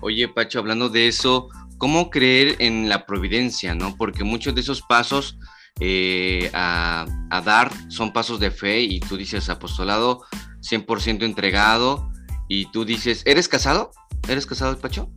Oye, 0.00 0.28
Pacho, 0.28 0.58
hablando 0.58 0.88
de 0.88 1.08
eso, 1.08 1.48
¿cómo 1.78 2.10
creer 2.10 2.56
en 2.58 2.88
la 2.88 3.06
providencia, 3.06 3.74
no? 3.74 3.96
Porque 3.96 4.24
muchos 4.24 4.54
de 4.54 4.60
esos 4.60 4.82
pasos 4.82 5.38
eh, 5.80 6.50
a, 6.52 7.06
dar 7.44 7.72
son 7.88 8.12
pasos 8.12 8.40
de 8.40 8.50
fe 8.50 8.80
y 8.80 9.00
tú 9.00 9.16
dices 9.16 9.48
apostolado 9.48 10.24
100% 10.60 11.22
entregado 11.22 12.12
y 12.48 12.70
tú 12.70 12.84
dices, 12.84 13.22
¿eres 13.26 13.48
casado? 13.48 13.90
¿Eres 14.28 14.46
casado, 14.46 14.78
Pacho? 14.78 15.10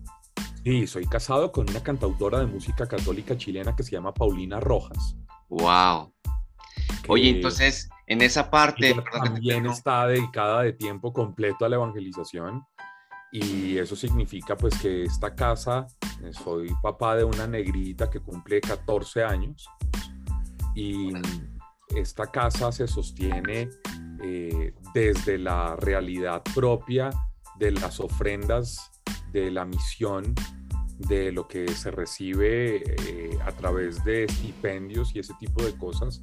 Sí, 0.64 0.86
soy 0.86 1.08
casado 1.08 1.52
con 1.52 1.68
una 1.70 1.82
cantautora 1.82 2.40
de 2.40 2.46
música 2.46 2.88
católica 2.88 3.36
chilena 3.36 3.76
que 3.76 3.82
se 3.82 3.92
llama 3.92 4.14
Paulina 4.14 4.60
Rojas. 4.60 5.16
Wow. 5.50 6.14
Oye, 7.08 7.30
entonces, 7.30 7.90
en 8.06 8.22
esa 8.22 8.52
parte... 8.52 8.96
También 9.12 9.66
está 9.66 10.06
dedicada 10.06 10.62
de 10.62 10.74
tiempo 10.74 11.12
completo 11.12 11.66
a 11.66 11.70
la 11.70 11.78
evangelización 11.78 12.64
y 13.32 13.78
eso 13.78 13.96
significa 13.96 14.56
pues 14.56 14.78
que 14.80 15.04
esta 15.04 15.34
casa, 15.34 15.88
eh, 16.22 16.32
soy 16.32 16.70
papá 16.84 17.16
de 17.16 17.24
una 17.24 17.48
negrita 17.48 18.10
que 18.10 18.20
cumple 18.20 18.62
14 18.62 19.24
años 19.24 19.68
y 20.76 21.14
esta 21.96 22.28
casa 22.28 22.72
se 22.72 22.88
sostiene 22.88 23.70
eh, 24.22 24.76
desde 24.94 25.38
la 25.38 25.76
realidad 25.78 26.44
propia 26.54 27.10
de 27.58 27.72
las 27.72 28.00
ofrendas 28.00 28.91
de 29.32 29.52
la 29.52 29.66
misión 29.66 30.36
de 30.98 31.32
lo 31.32 31.48
que 31.48 31.68
se 31.70 31.92
recibe 31.92 32.84
eh, 32.86 33.40
a 33.44 33.52
través 33.52 34.04
de 34.04 34.26
estipendios 34.26 35.16
y 35.16 35.20
ese 35.20 35.34
tipo 35.40 35.64
de 35.64 35.76
cosas 35.78 36.22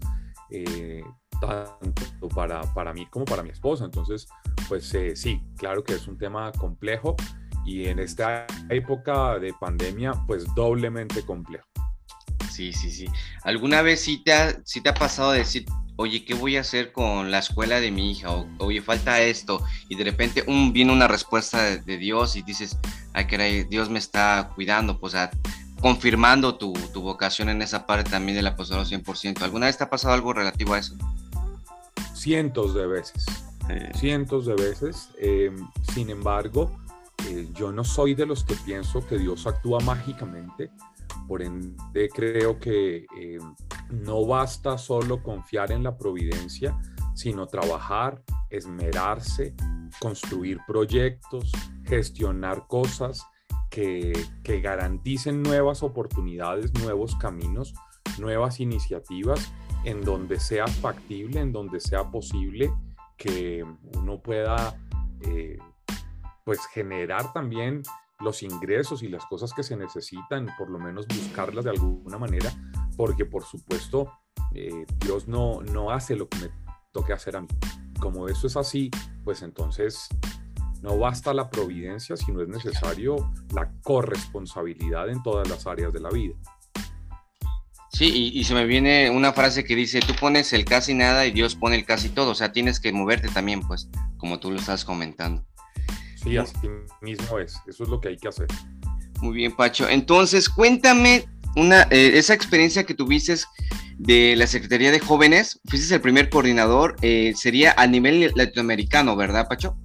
eh, 0.50 1.02
tanto 1.40 2.28
para, 2.34 2.62
para, 2.74 2.92
mí 2.92 3.06
como 3.06 3.24
para 3.24 3.42
mi 3.42 3.50
esposa. 3.50 3.84
Entonces, 3.84 4.28
pues 4.68 4.92
eh, 4.94 5.14
sí, 5.16 5.42
claro 5.56 5.84
que 5.84 5.94
es 5.94 6.06
un 6.06 6.18
tema 6.18 6.52
complejo 6.52 7.16
y 7.64 7.86
en 7.86 7.98
esta 7.98 8.46
época 8.70 9.38
de 9.38 9.52
pandemia, 9.60 10.12
pues 10.26 10.46
doblemente 10.54 11.22
complejo. 11.22 11.66
Sí, 12.50 12.72
sí, 12.72 12.90
sí. 12.90 13.06
¿Alguna 13.42 13.82
vez 13.82 14.00
sí 14.00 14.22
te 14.24 14.32
ha, 14.32 14.62
te 14.62 14.88
ha 14.88 14.94
pasado 14.94 15.32
decir, 15.32 15.66
oye, 15.98 16.24
¿qué 16.24 16.34
voy 16.34 16.56
a 16.56 16.60
hacer 16.60 16.92
con 16.92 17.30
la 17.30 17.40
escuela 17.40 17.80
de 17.80 17.90
mi 17.90 18.12
hija? 18.12 18.30
O, 18.30 18.46
oye, 18.58 18.80
falta 18.80 19.20
esto. 19.20 19.62
Y 19.88 19.96
de 19.96 20.04
repente 20.04 20.44
um, 20.46 20.72
viene 20.72 20.92
una 20.92 21.08
respuesta 21.08 21.62
de, 21.62 21.98
Dios 21.98 22.36
y 22.36 22.42
dices, 22.42 22.78
ay, 23.12 23.26
que 23.26 23.64
Dios 23.64 23.90
me 23.90 23.98
está 23.98 24.52
cuidando. 24.54 24.98
Pues, 24.98 25.14
o 25.14 25.18
confirmando 25.80 26.56
tu, 26.56 26.72
vocación 26.94 27.48
en 27.48 27.62
esa 27.62 27.86
parte 27.86 28.10
también 28.10 28.36
del 28.36 28.46
apostolado 28.46 28.88
100%. 28.88 29.42
¿Alguna 29.42 29.66
vez 29.66 29.76
te 29.76 29.84
ha 29.84 29.90
pasado 29.90 30.14
algo 30.14 30.32
relativo 30.32 30.74
a 30.74 30.78
eso? 30.78 30.94
Cientos 32.14 32.74
de 32.74 32.86
veces, 32.86 33.24
cientos 33.94 34.46
de 34.46 34.54
veces. 34.54 35.10
Em, 35.18 35.68
sin 35.94 36.10
embargo, 36.10 36.76
eh, 37.28 37.48
yo 37.54 37.70
no 37.70 37.84
soy 37.84 38.14
de 38.14 38.26
los 38.26 38.42
que 38.44 38.54
pienso 38.54 39.06
que 39.06 39.18
Dios 39.18 39.46
actúa 39.46 39.80
mágicamente. 39.80 40.70
Por 41.28 41.42
ende, 41.42 42.08
creo 42.12 42.58
que 42.58 43.06
no 43.90 44.26
basta 44.26 44.78
solo 44.78 45.22
confiar 45.22 45.72
en 45.72 45.82
la 45.82 45.96
providencia, 45.96 46.78
sino 47.14 47.46
trabajar, 47.46 48.22
esmerarse, 48.50 49.54
construir 50.00 50.58
proyectos, 50.66 51.50
gestionar 51.84 52.66
cosas 52.66 53.26
que, 53.70 54.12
garanticen 54.62 55.42
nuevas 55.42 55.82
oportunidades, 55.82 56.72
nuevos 56.82 57.14
caminos, 57.16 57.74
nuevas 58.18 58.60
iniciativas 58.60 59.52
en 59.84 60.02
donde 60.02 60.40
sea 60.40 60.66
factible, 60.66 61.40
en 61.40 61.52
donde 61.52 61.80
sea 61.80 62.10
posible 62.10 62.72
que 63.16 63.64
uno 63.96 64.20
pueda 64.20 64.76
eh, 65.22 65.58
pues 66.44 66.60
generar 66.72 67.32
también 67.32 67.82
los 68.20 68.42
ingresos 68.42 69.02
y 69.02 69.08
las 69.08 69.24
cosas 69.26 69.52
que 69.52 69.62
se 69.62 69.76
necesitan, 69.76 70.48
por 70.58 70.70
lo 70.70 70.78
menos 70.78 71.06
buscarlas 71.06 71.64
de 71.64 71.70
alguna 71.70 72.18
manera, 72.18 72.50
porque 72.98 73.24
por 73.24 73.44
supuesto 73.44 74.12
eh, 74.52 74.84
Dios 74.98 75.28
no, 75.28 75.62
no 75.62 75.92
hace 75.92 76.16
lo 76.16 76.28
que 76.28 76.38
me 76.38 76.50
toque 76.92 77.12
hacer 77.12 77.36
a 77.36 77.42
mí. 77.42 77.48
Como 78.00 78.28
eso 78.28 78.48
es 78.48 78.56
así, 78.56 78.90
pues 79.24 79.42
entonces 79.42 80.08
no 80.82 80.98
basta 80.98 81.32
la 81.32 81.48
providencia, 81.48 82.16
sino 82.16 82.42
es 82.42 82.48
necesario 82.48 83.32
la 83.54 83.70
corresponsabilidad 83.82 85.08
en 85.08 85.22
todas 85.22 85.48
las 85.48 85.66
áreas 85.68 85.92
de 85.92 86.00
la 86.00 86.10
vida. 86.10 86.34
Sí, 87.92 88.32
y, 88.34 88.44
se 88.44 88.54
me 88.54 88.64
viene 88.64 89.10
una 89.10 89.32
frase 89.32 89.64
que 89.64 89.74
dice, 89.74 90.00
tú 90.00 90.14
pones 90.20 90.52
el 90.52 90.64
casi 90.64 90.94
nada 90.94 91.26
y 91.26 91.30
Dios 91.30 91.54
pone 91.54 91.76
el 91.76 91.84
casi 91.84 92.10
todo, 92.10 92.32
o 92.32 92.34
sea, 92.34 92.52
tienes 92.52 92.78
que 92.78 92.92
moverte 92.92 93.28
también, 93.28 93.60
pues, 93.60 93.88
como 94.18 94.38
tú 94.38 94.50
lo 94.50 94.58
estás 94.58 94.84
comentando. 94.84 95.44
Sí, 96.16 96.36
así 96.36 96.68
mismo 97.00 97.38
es, 97.38 97.60
eso 97.66 97.84
es 97.84 97.88
lo 97.88 98.00
que 98.00 98.08
hay 98.08 98.16
que 98.16 98.28
hacer. 98.28 98.46
Muy 99.20 99.34
bien, 99.34 99.56
Pacho. 99.56 99.88
Entonces, 99.88 100.48
cuéntame 100.48 101.26
una, 101.58 101.82
eh, 101.90 102.12
esa 102.14 102.34
experiencia 102.34 102.84
que 102.84 102.94
tuviste 102.94 103.34
de 103.98 104.36
la 104.36 104.46
Secretaría 104.46 104.92
de 104.92 105.00
Jóvenes, 105.00 105.60
fuiste 105.66 105.94
el 105.94 106.00
primer 106.00 106.30
coordinador, 106.30 106.96
eh, 107.02 107.32
sería 107.36 107.74
a 107.76 107.86
nivel 107.86 108.32
latinoamericano, 108.34 109.16
¿verdad, 109.16 109.48
Pacho? 109.48 109.76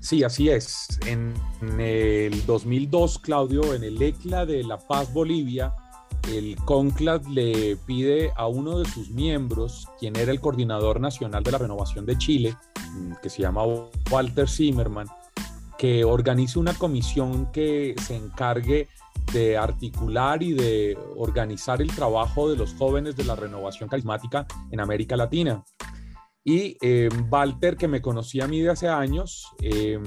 Sí, 0.00 0.24
así 0.24 0.50
es. 0.50 0.86
En, 1.06 1.34
el 1.80 2.44
2002, 2.46 3.18
Claudio, 3.20 3.74
en 3.74 3.84
el 3.84 4.00
ECLA 4.00 4.46
de 4.46 4.62
La 4.64 4.78
Paz, 4.78 5.12
Bolivia, 5.12 5.72
el 6.32 6.56
CONCLAD 6.64 7.26
le 7.26 7.76
pide 7.86 8.32
a 8.36 8.46
uno 8.46 8.78
de 8.78 8.88
sus 8.88 9.10
miembros, 9.10 9.88
quien 9.98 10.16
era 10.16 10.32
el 10.32 10.40
coordinador 10.40 11.00
nacional 11.00 11.42
de 11.42 11.52
la 11.52 11.58
renovación 11.58 12.04
de 12.04 12.18
Chile, 12.18 12.56
mm, 12.92 13.12
que 13.22 13.30
se 13.30 13.42
llama 13.42 13.62
Walter 14.10 14.48
Zimmerman, 14.48 15.06
que 15.78 16.04
organice 16.04 16.58
una 16.58 16.74
comisión 16.74 17.50
que 17.52 17.94
se 18.06 18.16
encargue 18.16 18.88
de 19.32 19.56
articular 19.56 20.42
y 20.42 20.52
de 20.52 20.98
organizar 21.16 21.82
el 21.82 21.94
trabajo 21.94 22.48
de 22.48 22.56
los 22.56 22.74
jóvenes 22.74 23.16
de 23.16 23.24
la 23.24 23.36
renovación 23.36 23.88
carismática 23.88 24.46
en 24.70 24.80
América 24.80 25.16
Latina. 25.16 25.64
Y 26.44 26.76
eh, 26.80 27.08
Walter, 27.30 27.76
que 27.76 27.88
me 27.88 28.00
conocía 28.00 28.44
a 28.44 28.48
mí 28.48 28.60
de 28.60 28.70
hace 28.70 28.88
años, 28.88 29.46
eh, 29.60 29.98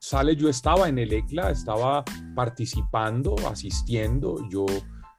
sale, 0.00 0.34
yo 0.34 0.48
estaba 0.48 0.88
en 0.88 0.98
el 0.98 1.12
ECLA, 1.12 1.50
estaba 1.50 2.04
participando, 2.34 3.36
asistiendo, 3.48 4.36
yo 4.50 4.66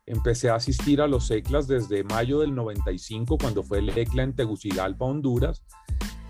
empecé 0.05 0.49
a 0.49 0.55
asistir 0.55 0.99
a 0.99 1.07
los 1.07 1.31
ECLAs 1.31 1.67
desde 1.67 2.03
mayo 2.03 2.39
del 2.39 2.53
95, 2.53 3.37
cuando 3.37 3.63
fue 3.63 3.79
el 3.79 3.89
ECLA 3.89 4.23
en 4.23 4.35
Tegucigalpa, 4.35 5.05
Honduras, 5.05 5.63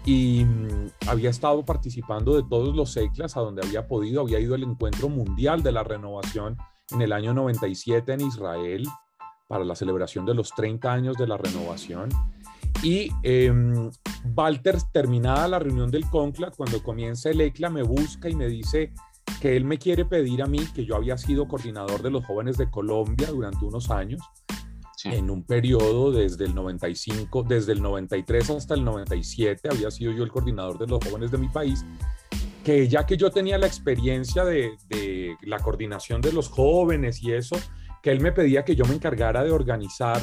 y 0.05 0.45
mm, 0.45 0.91
había 1.07 1.29
estado 1.29 1.63
participando 1.63 2.35
de 2.35 2.43
todos 2.43 2.75
los 2.75 2.95
ECLAS 2.97 3.37
a 3.37 3.41
donde 3.41 3.65
había 3.65 3.87
podido, 3.87 4.21
había 4.21 4.39
ido 4.39 4.55
al 4.55 4.63
encuentro 4.63 5.09
mundial 5.09 5.61
de 5.63 5.71
la 5.71 5.83
renovación 5.83 6.57
en 6.91 7.01
el 7.01 7.13
año 7.13 7.33
97 7.33 8.13
en 8.13 8.21
Israel 8.21 8.87
para 9.47 9.63
la 9.63 9.75
celebración 9.75 10.25
de 10.25 10.33
los 10.33 10.51
30 10.51 10.91
años 10.91 11.17
de 11.17 11.27
la 11.27 11.37
renovación. 11.37 12.09
Y 12.83 13.11
em, 13.21 13.91
Walter, 14.35 14.77
terminada 14.91 15.47
la 15.47 15.59
reunión 15.59 15.91
del 15.91 16.09
CONCLA, 16.09 16.51
cuando 16.51 16.81
comienza 16.81 17.29
el 17.29 17.41
ECLA, 17.41 17.69
me 17.69 17.83
busca 17.83 18.29
y 18.29 18.35
me 18.35 18.47
dice 18.47 18.93
que 19.41 19.55
él 19.55 19.65
me 19.65 19.77
quiere 19.77 20.05
pedir 20.05 20.41
a 20.41 20.47
mí, 20.47 20.59
que 20.73 20.85
yo 20.85 20.95
había 20.95 21.17
sido 21.17 21.47
coordinador 21.47 22.01
de 22.01 22.11
los 22.11 22.25
jóvenes 22.25 22.57
de 22.57 22.69
Colombia 22.69 23.27
durante 23.29 23.65
unos 23.65 23.91
años, 23.91 24.21
en 25.05 25.29
un 25.29 25.43
periodo 25.43 26.11
desde 26.11 26.45
el 26.45 26.55
95, 26.55 27.43
desde 27.43 27.73
el 27.73 27.81
93 27.81 28.49
hasta 28.51 28.73
el 28.73 28.83
97, 28.83 29.69
había 29.71 29.91
sido 29.91 30.11
yo 30.11 30.23
el 30.23 30.31
coordinador 30.31 30.77
de 30.77 30.87
los 30.87 31.03
jóvenes 31.03 31.31
de 31.31 31.37
mi 31.37 31.47
país, 31.47 31.85
que 32.63 32.87
ya 32.87 33.05
que 33.05 33.17
yo 33.17 33.31
tenía 33.31 33.57
la 33.57 33.67
experiencia 33.67 34.45
de, 34.45 34.77
la 35.41 35.59
coordinación 35.59 36.21
de 36.21 36.31
los 36.31 36.49
jóvenes 36.49 37.21
y 37.23 37.33
eso, 37.33 37.57
que 38.03 38.11
él 38.11 38.19
me 38.19 38.31
pedía 38.31 38.63
que 38.63 38.75
yo 38.75 38.85
me 38.85 38.95
encargara 38.95 39.43
de 39.43 39.51
organizar 39.51 40.21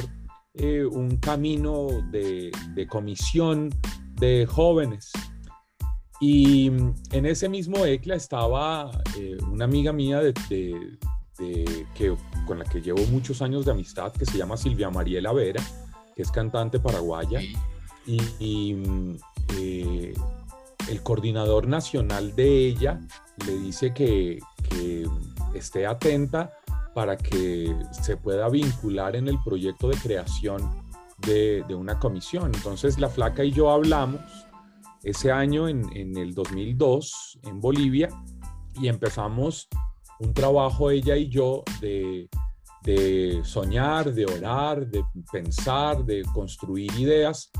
eh, 0.53 0.85
un 0.85 1.17
camino 1.17 1.87
de, 2.11 2.51
comisión 2.89 3.69
de 4.15 4.45
jóvenes. 4.45 5.11
Y 6.21 6.67
en 6.67 7.25
ese 7.25 7.47
mismo 7.47 7.85
ECLA 7.85 8.15
estaba 8.15 8.91
eh, 9.17 9.37
una 9.49 9.63
amiga 9.63 9.93
mía 9.93 10.19
de, 10.19 10.33
que, 11.39 12.15
con 12.45 12.59
la 12.59 12.65
que 12.65 12.81
llevo 12.81 13.01
muchos 13.07 13.41
años 13.41 13.65
de 13.65 13.71
amistad, 13.71 14.11
que 14.11 14.25
se 14.25 14.37
llama 14.37 14.57
Silvia 14.57 14.89
Mariela 14.89 15.31
Vera, 15.31 15.63
que 16.15 16.21
es 16.21 16.31
cantante 16.31 16.79
paraguaya. 16.79 17.41
Y, 18.05 18.77
eh, 19.57 20.13
el 20.89 21.03
coordinador 21.03 21.67
nacional 21.67 22.35
de 22.35 22.67
ella 22.67 22.99
le 23.45 23.57
dice 23.59 23.93
que, 23.93 24.39
esté 25.55 25.87
atenta 25.87 26.53
para 26.93 27.17
que 27.17 27.75
se 28.03 28.17
pueda 28.17 28.47
vincular 28.49 29.15
en 29.15 29.27
el 29.27 29.41
proyecto 29.43 29.89
de 29.89 29.97
creación 29.97 30.69
de, 31.17 31.63
una 31.69 31.97
comisión. 31.99 32.51
Entonces 32.53 32.99
la 32.99 33.09
flaca 33.09 33.43
y 33.43 33.51
yo 33.51 33.71
hablamos 33.71 34.21
ese 35.03 35.31
año 35.31 35.67
en, 35.67 35.89
en 35.97 36.17
el 36.17 36.35
2002 36.35 37.39
en 37.43 37.59
Bolivia 37.59 38.09
y 38.79 38.89
empezamos 38.89 39.67
un 40.19 40.33
trabajo 40.33 40.91
ella 40.91 41.15
y 41.15 41.29
yo 41.29 41.63
de, 41.81 42.29
soñar, 43.43 44.13
de 44.13 44.25
orar, 44.25 44.87
de 44.87 45.03
pensar, 45.31 46.03
de 46.03 46.23
construir 46.33 46.91
ideas. 46.97 47.51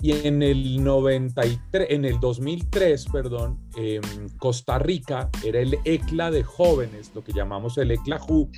Y 0.00 0.26
en 0.26 0.42
el 0.42 0.82
93, 0.82 1.86
en 1.90 2.04
el 2.04 2.18
2003, 2.18 3.06
perdón, 3.12 3.60
Costa 4.38 4.78
Rica 4.78 5.30
era 5.44 5.60
el 5.60 5.78
ECLA 5.84 6.30
de 6.30 6.42
jóvenes, 6.42 7.12
lo 7.14 7.22
que 7.22 7.32
llamamos 7.32 7.78
el 7.78 7.92
ECLA 7.92 8.18
JU. 8.18 8.50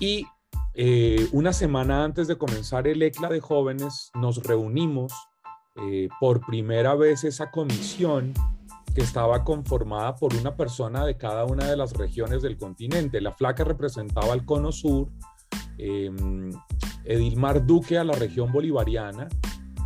Y 0.00 0.26
eh, 0.74 1.28
una 1.32 1.52
semana 1.52 2.02
antes 2.02 2.26
de 2.26 2.36
comenzar 2.36 2.88
el 2.88 3.02
ECLA 3.02 3.28
de 3.28 3.40
jóvenes, 3.40 4.10
nos 4.14 4.42
reunimos 4.42 5.12
eh, 5.76 6.08
por 6.18 6.40
primera 6.46 6.94
vez 6.94 7.24
esa 7.24 7.50
comisión 7.50 8.32
que 8.94 9.00
estaba 9.00 9.42
conformada 9.42 10.14
por 10.14 10.34
una 10.34 10.56
persona 10.56 11.04
de 11.04 11.16
cada 11.16 11.44
una 11.44 11.66
de 11.66 11.76
las 11.76 11.92
regiones 11.94 12.42
del 12.42 12.56
continente. 12.56 13.20
La 13.20 13.32
flaca 13.32 13.64
representaba 13.64 14.32
al 14.32 14.44
cono 14.44 14.70
sur, 14.70 15.08
em, 15.78 16.50
Edilmar 17.04 17.66
Duque 17.66 17.98
a 17.98 18.04
la 18.04 18.14
región 18.14 18.52
bolivariana, 18.52 19.28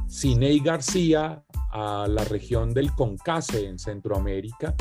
Ciney 0.08 0.60
García 0.60 1.42
a 1.72 2.06
la 2.08 2.24
región 2.24 2.72
del 2.74 2.92
Concase 2.94 3.66
en 3.66 3.78
Centroamérica, 3.78 4.74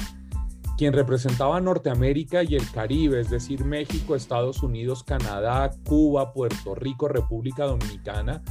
quien 0.78 0.94
representaba 0.94 1.60
Norteamérica 1.60 2.44
y 2.44 2.56
el 2.56 2.70
Caribe, 2.72 3.20
es 3.22 3.30
decir, 3.30 3.66
México, 3.66 4.16
Estados 4.16 4.62
Unidos, 4.62 5.04
Canadá, 5.04 5.72
Cuba, 5.86 6.34
Puerto 6.34 6.76
Rico, 6.76 7.08
República 7.08 7.66
Dominicana. 7.66 8.44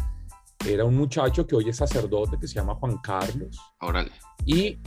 Era 0.66 0.84
un 0.84 0.96
muchacho 0.96 1.46
que 1.46 1.54
hoy 1.54 1.68
es 1.68 1.76
sacerdote 1.76 2.38
que 2.40 2.48
se 2.48 2.54
llama 2.54 2.74
Juan 2.74 2.98
Carlos. 2.98 3.56
Órale. 3.80 4.10
Y 4.44 4.80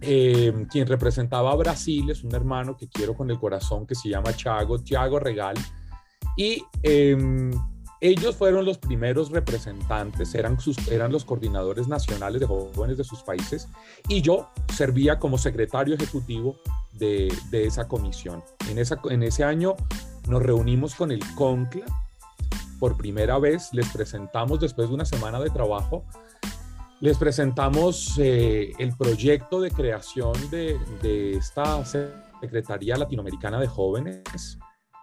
eh, 0.00 0.66
quien 0.70 0.86
representaba 0.86 1.52
a 1.52 1.56
Brasil 1.56 2.10
es 2.10 2.24
un 2.24 2.34
hermano 2.34 2.76
que 2.76 2.88
quiero 2.88 3.14
con 3.14 3.30
el 3.30 3.38
corazón 3.38 3.86
que 3.86 3.94
se 3.94 4.08
llama 4.08 4.32
Thiago, 4.32 4.78
Thiago 4.78 5.18
Regal. 5.18 5.56
Y 6.36 6.62
em, 6.82 7.50
ellos 8.00 8.36
fueron 8.36 8.64
los 8.64 8.78
primeros 8.78 9.30
representantes, 9.30 10.34
eran, 10.34 10.60
sus, 10.60 10.88
eran 10.88 11.10
los 11.10 11.24
coordinadores 11.24 11.88
nacionales 11.88 12.40
de 12.40 12.46
jóvenes 12.46 12.96
de 12.96 13.04
sus 13.04 13.22
países 13.22 13.68
y 14.08 14.22
yo 14.22 14.48
servía 14.72 15.18
como 15.18 15.36
secretario 15.36 15.96
ejecutivo 15.96 16.56
de, 16.92 17.32
de 17.50 17.66
esa 17.66 17.88
comisión. 17.88 18.42
En, 18.70 18.78
esa, 18.78 19.00
en 19.10 19.24
ese 19.24 19.42
año 19.42 19.74
nos 20.28 20.42
reunimos 20.42 20.94
con 20.94 21.10
el 21.10 21.20
CONCLA 21.34 21.86
por 22.78 22.96
primera 22.96 23.38
vez, 23.38 23.70
les 23.72 23.88
presentamos 23.88 24.60
después 24.60 24.88
de 24.88 24.94
una 24.94 25.04
semana 25.04 25.40
de 25.40 25.50
trabajo 25.50 26.04
les 27.00 27.16
presentamos 27.16 28.18
eh, 28.18 28.72
el 28.78 28.96
proyecto 28.96 29.60
de 29.60 29.70
creación 29.70 30.32
de, 30.50 31.36
esta 31.36 31.84
Secretaría 32.40 32.96
Latinoamericana 32.96 33.60
de 33.60 33.68
Jóvenes 33.68 34.58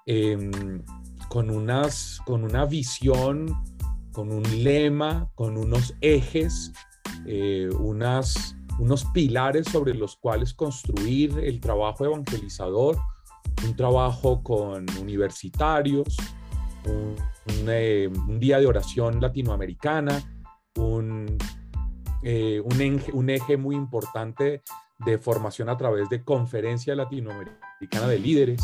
em, 0.06 0.84
con, 1.30 1.50
unas, 1.50 2.20
con 2.26 2.44
una 2.44 2.66
visión, 2.66 3.64
con 4.12 4.32
un 4.32 4.44
lema, 4.64 5.30
con 5.36 5.58
unos 5.58 5.96
ejes, 6.02 6.74
eh, 7.26 7.70
unas, 7.80 8.58
unos 8.78 9.06
pilares 9.06 9.68
sobre 9.68 9.94
los 9.94 10.18
cuales 10.18 10.54
construir 10.54 11.40
el 11.40 11.62
trabajo 11.62 12.04
evangelizador, 12.04 12.98
un 13.66 13.76
trabajo 13.76 14.44
con 14.44 14.86
universitarios, 15.00 16.18
un, 16.86 17.16
eh, 17.70 18.10
un 18.28 18.40
día 18.40 18.60
de 18.60 18.68
oración 18.68 19.22
latinoamericana, 19.22 20.22
un 20.76 21.38
eh, 22.28 22.60
un, 22.60 23.30
eje, 23.30 23.56
muy 23.56 23.76
importante 23.76 24.64
de 25.06 25.18
formación 25.20 25.70
a 25.70 25.78
través 25.78 26.10
de 26.10 26.24
conferencia 26.24 26.96
latinoamericana 26.96 28.08
de 28.08 28.18
líderes, 28.18 28.62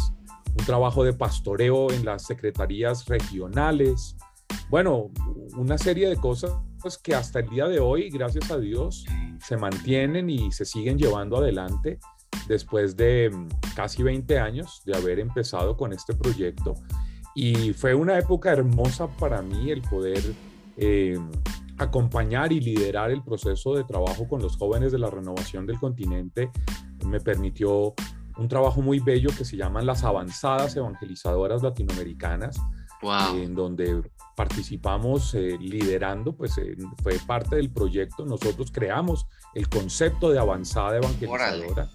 un 0.58 0.66
trabajo 0.66 1.04
de 1.04 1.14
pastoreo 1.14 1.92
en 1.92 2.04
las 2.04 2.24
secretarías 2.26 3.06
regionales, 3.06 4.18
bueno, 4.72 5.12
una 5.56 5.78
serie 5.78 6.10
de 6.10 6.16
cosas 6.16 6.58
que 7.04 7.14
hasta 7.14 7.42
el 7.42 7.50
día 7.50 7.68
de 7.68 7.80
hoy, 7.80 8.10
gracias 8.10 8.50
a 8.50 8.58
Dios, 8.58 9.06
se 9.40 9.58
mantienen 9.58 10.32
y 10.32 10.52
se 10.52 10.66
siguen 10.66 10.98
llevando 10.98 11.38
adelante 11.38 12.00
después 12.48 12.98
de 12.98 13.30
mm, 13.30 13.48
casi 13.76 14.02
20 14.02 14.40
años 14.40 14.82
de 14.86 14.98
haber 14.98 15.20
empezado 15.20 15.78
con 15.78 15.94
este 15.94 16.16
proyecto. 16.16 16.74
Y 17.36 17.74
fue 17.74 17.94
una 17.94 18.18
época 18.18 18.52
hermosa 18.52 19.08
para 19.08 19.44
mí 19.44 19.70
el 19.70 19.84
poder 19.84 20.24
eh, 20.78 21.20
acompañar 21.78 22.52
y 22.52 22.60
liderar 22.60 23.12
el 23.12 23.24
proceso 23.24 23.74
de 23.76 23.84
trabajo 23.84 24.28
con 24.28 24.42
los 24.42 24.58
jóvenes 24.58 24.92
de 24.92 25.00
la 25.00 25.10
renovación 25.10 25.66
del 25.66 25.80
continente 25.80 26.52
me 27.06 27.20
permitió 27.20 27.94
un 28.38 28.48
trabajo 28.48 28.82
muy 28.82 29.00
bello 29.00 29.30
que 29.38 29.46
se 29.46 29.58
llaman 29.58 29.86
las 29.86 30.04
avanzadas 30.04 30.76
evangelizadoras 30.76 31.64
latinoamericanas, 31.64 32.60
en 33.36 33.56
donde 33.56 34.02
participamos 34.36 35.34
eh, 35.34 35.58
liderando, 35.60 36.34
pues 36.34 36.58
eh, 36.58 36.76
fue 37.02 37.18
parte 37.26 37.56
del 37.56 37.72
proyecto, 37.72 38.26
nosotros 38.26 38.72
creamos 38.72 39.26
el 39.56 39.68
concepto 39.70 40.30
de 40.32 40.40
avanzada 40.40 40.98
evangelizadora. 40.98 41.90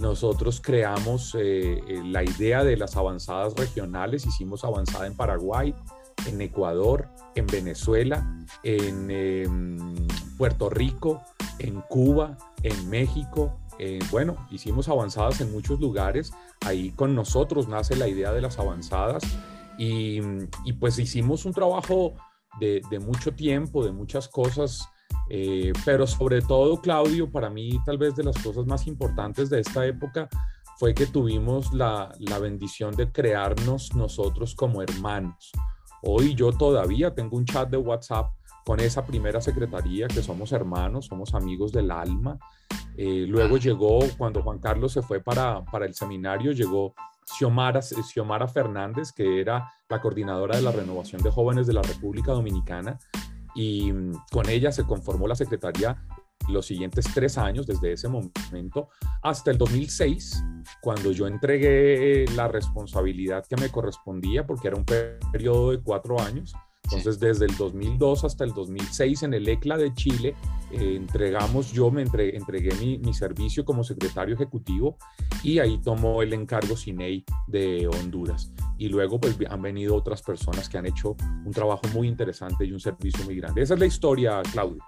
Nosotros 0.00 0.60
creamos 0.60 1.36
eh, 1.38 1.80
la 2.04 2.24
idea 2.24 2.64
de 2.64 2.76
las 2.76 2.96
avanzadas 2.96 3.54
regionales, 3.54 4.26
hicimos 4.26 4.64
avanzada 4.64 5.06
en 5.06 5.16
Paraguay, 5.16 5.72
en 6.26 6.40
Ecuador, 6.40 7.08
en 7.34 7.46
Venezuela, 7.46 8.38
en 8.62 9.10
em, 9.10 10.06
Puerto 10.38 10.70
Rico, 10.70 11.22
en 11.58 11.80
Cuba, 11.82 12.36
en 12.62 12.88
México. 12.88 13.58
bueno, 14.10 14.36
hicimos 14.50 14.88
avanzadas 14.88 15.40
en 15.40 15.52
muchos 15.52 15.80
lugares. 15.80 16.32
Ahí 16.64 16.90
con 16.90 17.14
nosotros 17.14 17.68
nace 17.68 17.96
la 17.96 18.08
idea 18.08 18.32
de 18.32 18.40
las 18.40 18.58
avanzadas 18.58 19.24
y, 19.78 20.20
pues 20.78 20.98
hicimos 20.98 21.44
un 21.44 21.52
trabajo 21.52 22.14
de, 22.60 22.82
mucho 23.00 23.32
tiempo, 23.32 23.84
de 23.84 23.92
muchas 23.92 24.28
cosas 24.28 24.88
Eh, 25.30 25.72
pero 25.86 26.06
sobre 26.06 26.42
todo, 26.42 26.82
Claudio, 26.82 27.30
para 27.30 27.48
mí 27.48 27.80
tal 27.86 27.96
vez 27.96 28.14
de 28.14 28.24
las 28.24 28.36
cosas 28.42 28.66
más 28.66 28.86
importantes 28.86 29.48
de 29.48 29.60
esta 29.60 29.86
época 29.86 30.28
fue 30.78 30.92
que 30.92 31.06
tuvimos 31.06 31.72
la, 31.72 32.12
la 32.18 32.38
bendición 32.38 32.94
de 32.94 33.10
crearnos 33.10 33.94
nosotros 33.94 34.54
como 34.54 34.82
hermanos. 34.82 35.50
Hoy 36.06 36.34
yo 36.34 36.52
todavía 36.52 37.14
tengo 37.14 37.38
un 37.38 37.46
chat 37.46 37.70
de 37.70 37.78
WhatsApp 37.78 38.30
con 38.66 38.78
esa 38.80 39.06
primera 39.06 39.40
secretaría, 39.40 40.06
que 40.06 40.22
somos 40.22 40.52
hermanos, 40.52 41.06
somos 41.06 41.34
amigos 41.34 41.72
del 41.72 41.90
alma. 41.90 42.38
Eh, 42.96 43.24
luego 43.26 43.56
llegó, 43.56 44.00
cuando 44.18 44.42
Juan 44.42 44.58
Carlos 44.58 44.92
se 44.92 45.00
fue 45.00 45.20
para, 45.20 45.64
para 45.64 45.86
el 45.86 45.94
seminario, 45.94 46.52
llegó 46.52 46.94
Xiomara, 47.24 47.80
Xiomara 47.80 48.46
Fernández, 48.48 49.12
que 49.12 49.40
era 49.40 49.72
la 49.88 50.00
coordinadora 50.02 50.56
de 50.56 50.62
la 50.62 50.72
renovación 50.72 51.22
de 51.22 51.30
jóvenes 51.30 51.66
de 51.66 51.72
la 51.72 51.82
República 51.82 52.32
Dominicana, 52.32 52.98
y 53.54 53.90
mm, 53.90 54.12
con 54.30 54.48
ella 54.50 54.72
se 54.72 54.84
conformó 54.84 55.26
la 55.26 55.36
secretaría 55.36 56.04
los 56.48 56.66
siguientes 56.66 57.06
tres 57.14 57.38
años, 57.38 57.66
desde 57.66 57.92
ese 57.92 58.08
momento 58.08 58.88
hasta 59.22 59.50
el 59.50 59.58
2006, 59.58 60.42
cuando 60.80 61.12
yo 61.12 61.26
entregué 61.26 62.24
la 62.34 62.48
responsabilidad 62.48 63.44
que 63.46 63.56
me 63.56 63.70
correspondía, 63.70 64.46
porque 64.46 64.68
era 64.68 64.76
un 64.76 64.84
periodo 64.84 65.70
de 65.70 65.80
cuatro 65.80 66.20
años. 66.20 66.54
Entonces, 66.84 67.18
desde 67.18 67.46
el 67.46 67.56
2002 67.56 68.24
hasta 68.24 68.44
el 68.44 68.52
2006 68.52 69.22
en 69.22 69.34
el 69.34 69.48
ECLA 69.48 69.78
de 69.78 69.94
Chile, 69.94 70.34
eh, 70.70 70.96
entregamos, 70.96 71.72
yo 71.72 71.90
me 71.90 72.02
entregué, 72.02 72.36
entregué 72.36 72.74
mi, 72.74 72.98
mi, 72.98 73.14
servicio 73.14 73.64
como 73.64 73.82
secretario 73.82 74.34
ejecutivo 74.34 74.98
y 75.42 75.60
ahí 75.60 75.78
tomó 75.78 76.20
el 76.20 76.34
encargo 76.34 76.76
CINEI 76.76 77.24
de 77.46 77.88
Honduras. 77.88 78.52
Y 78.76 78.88
luego 78.88 79.18
pues 79.18 79.36
han 79.48 79.62
venido 79.62 79.96
otras 79.96 80.20
personas 80.20 80.68
que 80.68 80.76
han 80.76 80.84
hecho 80.84 81.16
un 81.44 81.52
trabajo 81.52 81.82
muy 81.94 82.06
interesante 82.06 82.66
y 82.66 82.72
un 82.72 82.80
servicio 82.80 83.24
muy 83.24 83.36
grande. 83.36 83.62
Esa 83.62 83.74
es 83.74 83.80
la 83.80 83.86
historia, 83.86 84.42
Claudio. 84.52 84.82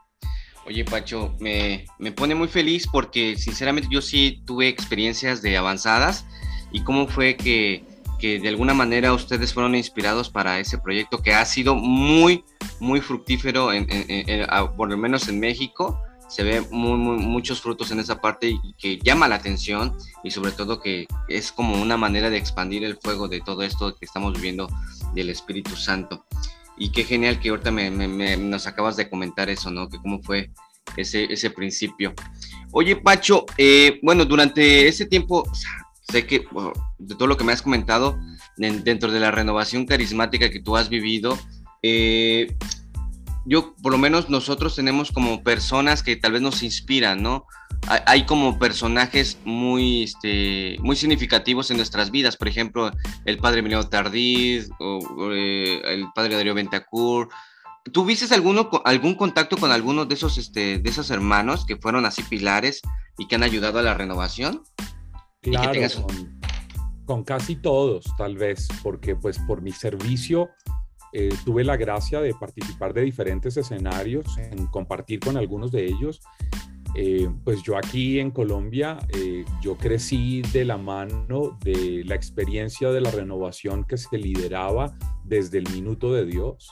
Oye, 0.67 0.85
Pacho, 0.85 1.33
me, 1.39 1.87
me, 2.01 2.11
pone 2.11 2.35
muy 2.35 2.49
feliz 2.49 2.89
porque 2.91 3.37
sinceramente 3.37 3.89
yo 3.91 4.03
sí 4.03 4.43
tuve 4.45 4.67
experiencias 4.67 5.41
de 5.41 5.57
avanzadas 5.57 6.27
y 6.73 6.83
cómo 6.83 7.07
fue 7.07 7.37
que, 7.37 7.85
que, 8.19 8.41
de 8.41 8.49
alguna 8.49 8.75
manera 8.75 9.13
ustedes 9.13 9.55
fueron 9.55 9.77
inspirados 9.77 10.29
para 10.29 10.59
ese 10.59 10.79
proyecto 10.79 11.23
que 11.23 11.35
ha 11.35 11.45
sido 11.45 11.77
muy, 11.77 12.45
muy 12.81 13.01
fructífero, 13.01 13.71
por 14.77 14.91
lo 14.91 14.97
menos 14.97 15.29
en 15.29 15.39
México. 15.39 16.03
Se 16.29 16.43
ve 16.43 16.61
muy, 16.73 16.99
muy, 16.99 17.19
muchos 17.19 17.61
frutos 17.61 17.93
en 17.93 18.01
esa 18.01 18.21
parte 18.21 18.49
y 18.49 18.73
que 18.77 18.99
llama 18.99 19.29
la 19.29 19.37
atención 19.37 19.97
y 20.25 20.33
sobre 20.33 20.51
todo 20.51 20.81
que 20.81 21.07
es 21.29 21.53
como 21.53 21.81
una 21.81 21.97
manera 21.97 22.29
de 22.31 22.39
expandir 22.39 22.83
el 22.83 22.97
fuego 22.97 23.29
de 23.29 23.41
todo 23.41 23.63
esto 23.63 23.95
que 23.95 24.05
estamos 24.05 24.35
viviendo 24.35 24.69
del 25.15 25.31
Espíritu 25.31 25.77
Santo. 25.77 26.25
Y 26.77 26.91
qué 26.91 27.05
genial 27.05 27.41
que 27.41 27.49
ahorita 27.51 27.71
me, 27.71 27.91
me, 27.91 28.37
nos 28.37 28.67
acabas 28.67 28.97
de 28.97 29.09
comentar 29.09 29.49
eso, 29.49 29.71
¿no? 29.71 29.89
Que 29.89 29.99
cómo 29.99 30.21
fue 30.23 30.51
ese, 30.97 31.25
ese 31.33 31.51
principio. 31.51 32.15
Oye, 32.73 32.97
Pacho, 32.97 33.47
eh, 33.57 33.99
bueno, 34.03 34.25
durante 34.25 34.87
ese 34.87 35.07
tiempo, 35.07 35.51
sé 36.09 36.27
que 36.27 36.47
de 36.99 37.15
todo 37.15 37.27
lo 37.27 37.37
que 37.37 37.45
me 37.45 37.53
has 37.53 37.63
comentado, 37.63 38.19
dentro 38.57 39.11
de 39.11 39.21
la 39.21 39.31
renovación 39.31 39.87
carismática 39.87 40.51
que 40.51 40.61
tú 40.61 40.77
has 40.77 40.89
vivido, 40.89 41.39
eh, 41.83 42.55
yo, 43.45 43.75
por 43.83 43.93
lo 43.93 43.99
menos 43.99 44.29
nosotros 44.29 44.75
tenemos 44.75 45.13
como 45.13 45.43
personas 45.43 46.03
que 46.03 46.17
tal 46.17 46.33
vez 46.33 46.43
nos 46.43 46.63
inspiran, 46.63 47.23
¿no? 47.23 47.47
Hay 47.89 48.27
como 48.27 48.59
personajes 48.59 49.39
muy, 49.45 50.05
este, 50.05 50.77
muy 50.81 50.97
significativos 50.97 51.71
en 51.71 51.77
nuestras 51.77 52.11
vidas, 52.11 52.37
por 52.37 52.49
ejemplo, 52.49 52.91
el 53.25 53.39
padre 53.39 53.61
Emiliano 53.61 53.89
Tardí, 53.89 54.61
o, 54.81 55.31
eh, 55.33 55.81
el 55.85 56.07
padre 56.15 56.35
Darío 56.35 56.55
Bentacur. 56.55 57.29
¿Tuviste 57.93 58.33
alguno, 58.35 58.69
algún 58.85 59.15
contacto 59.15 59.57
con 59.57 59.71
alguno 59.71 60.05
de 60.05 60.15
esos, 60.15 60.39
este, 60.39 60.79
de 60.79 60.91
esos 60.91 61.11
hermanos 61.11 61.65
que 61.65 61.77
fueron 61.77 62.05
así 62.05 62.23
pilares 62.25 62.83
y 63.19 63.29
que 63.29 63.37
han 63.37 63.45
ayudado 63.45 63.79
a 63.79 63.83
la 63.83 63.95
renovación? 63.95 64.63
Claro, 65.41 65.81
con, 66.03 66.41
con, 67.05 67.25
casi 67.25 67.55
todos, 67.55 68.05
tal 68.19 68.37
vez, 68.37 68.67
porque 68.83 69.15
pues 69.15 69.39
por 69.39 69.63
mi 69.63 69.71
servicio 69.71 70.51
eh, 71.13 71.29
tuve 71.45 71.63
la 71.63 71.77
gracia 71.77 72.21
de 72.21 72.35
participar 72.35 72.93
de 72.93 73.03
diferentes 73.03 73.57
escenarios, 73.57 74.27
en 74.39 74.67
compartir 74.67 75.21
con 75.21 75.37
algunos 75.37 75.71
de 75.71 75.87
ellos 75.87 76.21
eh, 76.99 77.29
pues 77.45 77.63
yo 77.63 77.77
aquí 77.77 78.19
en 78.21 78.31
Colombia, 78.31 78.97
eh, 79.11 79.45
yo 79.61 79.77
crecí 79.77 80.41
de 80.55 80.65
la 80.65 80.79
mano 80.79 81.59
de 81.63 82.03
la 82.07 82.15
experiencia 82.15 82.91
de 82.91 83.03
la 83.03 83.11
renovación 83.11 83.85
que 83.85 83.99
se 83.99 84.17
lideraba 84.17 84.97
desde 85.23 85.59
el 85.59 85.69
minuto 85.75 86.15
de 86.15 86.25
Dios. 86.25 86.71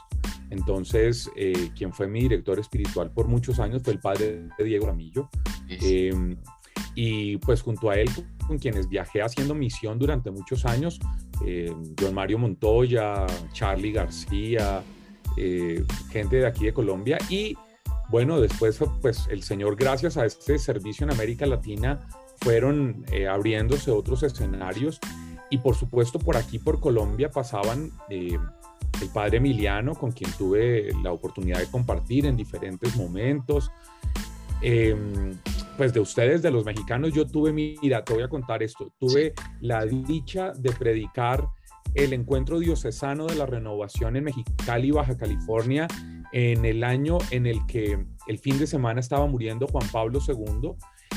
Entonces, 0.49 1.31
eh, 1.37 1.69
quien 1.77 1.93
fue 1.93 2.09
mi 2.09 2.23
director 2.23 2.59
espiritual 2.59 3.11
por 3.11 3.29
muchos 3.29 3.59
años 3.61 3.83
fue 3.83 3.93
el 3.93 4.01
padre 4.01 4.49
de 4.57 4.65
Diego 4.65 4.87
Ramillo. 4.87 5.29
Em, 5.69 6.39
y 6.95 7.37
pues 7.39 7.61
junto 7.61 7.91
a 7.91 7.97
él, 7.97 8.09
con 8.47 8.59
quienes 8.59 8.89
viajé 8.89 9.21
haciendo 9.21 9.55
misión 9.55 9.99
durante 9.99 10.31
muchos 10.31 10.65
años, 10.65 11.01
John 12.01 12.15
Mario 12.15 12.39
Montoya, 12.39 13.27
Charlie 13.53 13.93
García, 13.93 14.83
gente 16.11 16.37
de 16.37 16.47
aquí 16.47 16.65
de 16.67 16.73
Colombia 16.73 17.19
y 17.29 17.57
bueno, 18.09 18.41
después, 18.41 18.79
pues 19.01 19.27
el 19.31 19.43
Señor, 19.43 19.77
gracias 19.77 20.17
a 20.17 20.25
este 20.27 20.59
servicio 20.59 21.05
en 21.05 21.13
América 21.13 21.47
Latina, 21.47 22.01
fueron 22.41 23.05
eh, 23.11 23.27
abriéndose 23.27 23.91
otros 23.91 24.23
escenarios. 24.23 25.01
Y 25.51 25.59
por 25.59 25.75
supuesto 25.77 26.19
por 26.19 26.37
aquí, 26.37 26.59
por 26.59 26.81
Colombia, 26.81 27.31
pasaban 27.31 27.91
eh, 28.09 28.39
el 29.01 29.09
padre 29.11 29.39
Emiliano, 29.39 29.95
con 29.95 30.13
quien 30.13 30.31
tuve 30.33 30.91
la 31.03 31.13
oportunidad 31.13 31.59
de 31.59 31.67
compartir 31.67 32.27
en 32.27 32.37
diferentes 32.37 32.97
momentos. 32.97 33.71
Em, 34.63 35.39
pues 35.77 35.93
de 35.93 36.01
ustedes, 36.01 36.43
de 36.43 36.51
los 36.51 36.65
mexicanos, 36.65 37.13
yo 37.13 37.27
tuve, 37.27 37.53
mira, 37.53 38.05
te 38.05 38.15
voy 38.15 38.23
a 38.23 38.29
contar 38.29 38.63
esto, 38.63 38.93
tuve 38.99 39.35
la 39.61 39.85
dicha 39.85 40.53
de 40.53 40.71
predicar 40.73 41.47
el 41.95 42.13
encuentro 42.13 42.59
diocesano 42.59 43.27
de 43.27 43.35
la 43.35 43.47
renovación 43.47 44.17
en 44.17 44.25
Mexicali, 44.25 44.91
Baja 44.91 45.17
California, 45.17 45.87
en 46.35 46.65
el 46.65 46.83
año 46.83 47.19
en 47.31 47.47
el 47.47 47.65
que 47.67 48.05
el 48.27 48.39
fin 48.41 48.59
de 48.59 48.67
semana 48.67 48.99
estaba 48.99 49.25
muriendo 49.29 49.69
Juan 49.69 49.89
Pablo 49.93 50.19
II 50.27 50.73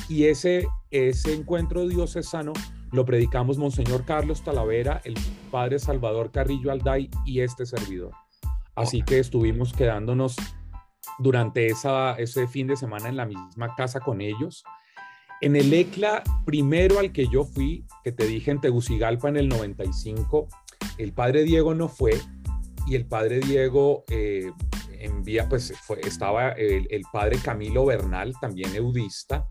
y 0.10 0.26
ese, 0.26 0.68
ese 0.92 1.34
encuentro 1.34 1.88
diocesano 1.88 2.54
lo 2.92 3.04
predicamos 3.04 3.58
Monseñor 3.58 4.06
Carlos 4.06 4.44
Talavera, 4.44 5.02
el 5.06 5.16
Padre 5.50 5.80
Salvador 5.80 6.32
Carrillo 6.32 6.72
Alday 6.72 7.10
y 7.26 7.42
este 7.42 7.66
servidor. 7.66 8.12
Así 8.76 9.02
que 9.02 9.18
estuvimos 9.18 9.74
quedándonos 9.74 10.36
durante 11.18 11.66
esa, 11.66 12.14
ese 12.14 12.48
fin 12.48 12.68
de 12.68 12.76
semana 12.76 13.10
en 13.10 13.18
la 13.18 13.26
misma 13.26 13.74
casa 13.76 14.00
con 14.00 14.22
ellos. 14.22 14.64
En 15.42 15.56
el 15.56 15.74
ECLA 15.74 16.24
primero 16.46 17.00
al 17.00 17.12
que 17.12 17.28
yo 17.28 17.44
fui, 17.44 17.88
que 18.04 18.12
te 18.12 18.28
dije 18.28 18.52
en 18.52 18.62
Tegucigalpa 18.62 19.30
en 19.30 19.38
el 19.38 19.50
95, 19.50 20.48
el 21.00 21.12
padre 21.12 21.44
Diego 21.44 21.74
no 21.74 21.88
fue 21.88 22.14
y 22.86 22.96
el 22.96 23.08
padre 23.08 23.40
Diego 23.40 24.06
eh, 24.10 24.52
envía, 25.00 25.48
pues 25.48 25.74
fue, 25.84 26.00
estaba 26.02 26.50
el, 26.52 27.04
padre 27.12 27.38
Camilo 27.44 27.86
Bernal, 27.86 28.34
también 28.40 28.76
eudista, 28.76 29.48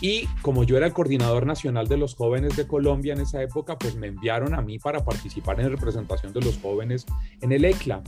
y 0.00 0.26
como 0.42 0.64
yo 0.64 0.76
era 0.76 0.86
el 0.86 0.92
coordinador 0.92 1.46
nacional 1.46 1.86
de 1.86 1.96
los 1.96 2.14
jóvenes 2.14 2.56
de 2.56 2.66
Colombia 2.66 3.12
en 3.12 3.20
esa 3.20 3.42
época, 3.42 3.78
pues 3.78 3.94
me 3.94 4.08
enviaron 4.08 4.54
a 4.54 4.60
mí 4.60 4.78
para 4.78 5.04
participar 5.04 5.60
en 5.60 5.70
representación 5.70 6.32
de 6.32 6.40
los 6.40 6.58
jóvenes 6.58 7.06
en 7.40 7.52
el 7.52 7.64
ECLA. 7.64 8.02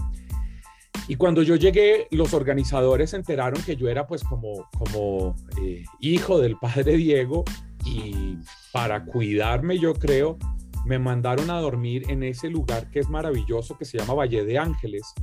Y 1.07 1.17
cuando 1.17 1.43
yo 1.43 1.57
llegué, 1.57 2.09
los 2.11 2.33
organizadores 2.33 3.11
se 3.11 3.17
enteraron 3.17 3.63
que 3.63 3.77
yo 3.77 3.89
era 3.89 4.07
pues 4.07 4.25
como, 4.25 4.69
como 4.71 5.37
eh, 5.61 5.85
hijo 6.01 6.41
del 6.41 6.57
padre 6.57 6.97
Diego 6.97 7.45
y 7.85 8.39
para 8.73 9.05
cuidarme 9.05 9.79
yo 9.79 9.95
creo, 9.95 10.39
me 10.85 10.99
mandaron 10.99 11.51
a 11.51 11.61
dormir 11.61 12.11
en 12.11 12.23
ese 12.23 12.49
lugar 12.49 12.91
que 12.91 13.01
es 13.01 13.09
maravilloso 13.09 13.77
que 13.77 13.85
se 13.85 13.99
llama 13.99 14.15
Valle 14.15 14.45
de 14.45 14.59
Ángeles, 14.59 15.15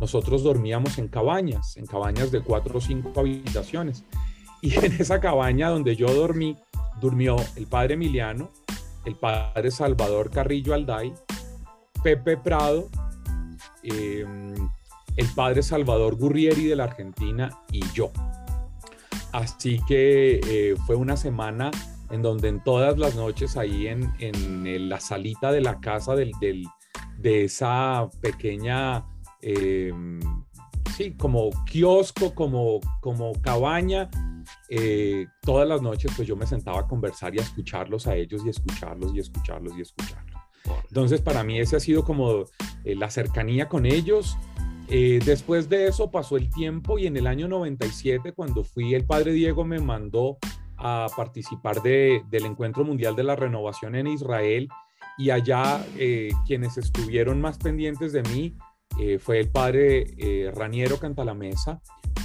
nosotros 0.00 0.42
dormíamos 0.42 0.98
en 0.98 1.08
cabañas, 1.08 1.76
en 1.76 1.86
cabañas 1.86 2.30
de 2.30 2.40
cuatro 2.40 2.78
o 2.78 2.80
cinco 2.80 3.12
habitaciones. 3.20 4.04
Y 4.62 4.74
en 4.84 4.92
esa 4.92 5.20
cabaña 5.20 5.68
donde 5.68 5.94
yo 5.96 6.12
dormí, 6.12 6.56
durmió 7.00 7.36
el 7.56 7.66
padre 7.66 7.94
Emiliano, 7.94 8.50
el 9.04 9.14
padre 9.14 9.70
Salvador 9.70 10.30
Carrillo 10.30 10.74
Alday, 10.74 11.12
Pepe 12.02 12.36
Prado, 12.36 12.88
em, 13.82 14.54
el 15.16 15.26
padre 15.34 15.62
Salvador 15.62 16.16
Gurrieri 16.16 16.66
de 16.66 16.76
la 16.76 16.84
Argentina 16.84 17.50
y 17.70 17.82
yo. 17.92 18.10
Así 19.32 19.80
que 19.86 20.40
eh, 20.46 20.76
fue 20.86 20.96
una 20.96 21.16
semana 21.16 21.70
en 22.10 22.22
donde 22.22 22.48
en 22.48 22.62
todas 22.64 22.98
las 22.98 23.14
noches 23.14 23.56
ahí 23.56 23.86
en, 23.86 24.12
en 24.18 24.88
la 24.88 24.98
salita 24.98 25.52
de 25.52 25.60
la 25.60 25.80
casa 25.80 26.16
del, 26.16 26.32
de 27.18 27.44
esa 27.44 28.08
pequeña 28.20 29.04
eh, 29.42 29.92
sí, 30.96 31.12
como 31.12 31.50
kiosco, 31.64 32.34
como, 32.34 32.80
como 33.00 33.32
cabaña. 33.40 34.10
Eh, 34.68 35.26
todas 35.42 35.68
las 35.68 35.82
noches 35.82 36.12
pues 36.16 36.26
yo 36.26 36.36
me 36.36 36.46
sentaba 36.46 36.80
a 36.80 36.86
conversar 36.86 37.34
y 37.34 37.38
a 37.38 37.42
escucharlos 37.42 38.06
a 38.06 38.16
ellos 38.16 38.42
y 38.44 38.48
escucharlos 38.48 39.14
y 39.14 39.20
escucharlos 39.20 39.76
y 39.76 39.82
escucharlos. 39.82 40.40
Entonces 40.88 41.20
para 41.20 41.44
mí 41.44 41.58
ese 41.58 41.76
ha 41.76 41.80
sido 41.80 42.04
como 42.04 42.44
eh, 42.84 42.94
la 42.94 43.10
cercanía 43.10 43.68
con 43.68 43.86
ellos. 43.86 44.36
Eh, 44.88 45.20
después 45.24 45.68
de 45.68 45.86
eso 45.86 46.10
pasó 46.10 46.36
el 46.36 46.50
tiempo 46.50 46.98
y 46.98 47.06
en 47.06 47.16
el 47.16 47.26
año 47.26 47.46
97, 47.46 48.32
cuando 48.32 48.64
fui, 48.64 48.94
el 48.94 49.04
padre 49.04 49.32
Diego 49.32 49.64
me 49.64 49.78
mandó 49.78 50.38
a 50.76 51.06
participar 51.16 51.80
del 51.82 52.44
Encuentro 52.44 52.84
Mundial 52.84 53.14
de 53.14 53.22
la 53.22 53.36
Renovación 53.36 53.94
en 53.94 54.08
Israel 54.08 54.68
y 55.18 55.30
allá 55.30 55.84
eh, 55.96 56.30
quienes 56.46 56.78
estuvieron 56.78 57.40
más 57.40 57.58
pendientes 57.58 58.12
de 58.12 58.22
mí 58.22 58.56
eh, 59.00 59.18
fue 59.18 59.40
el 59.40 59.48
padre 59.48 60.50
Raniero 60.54 60.98
Cantalamesa, 60.98 61.80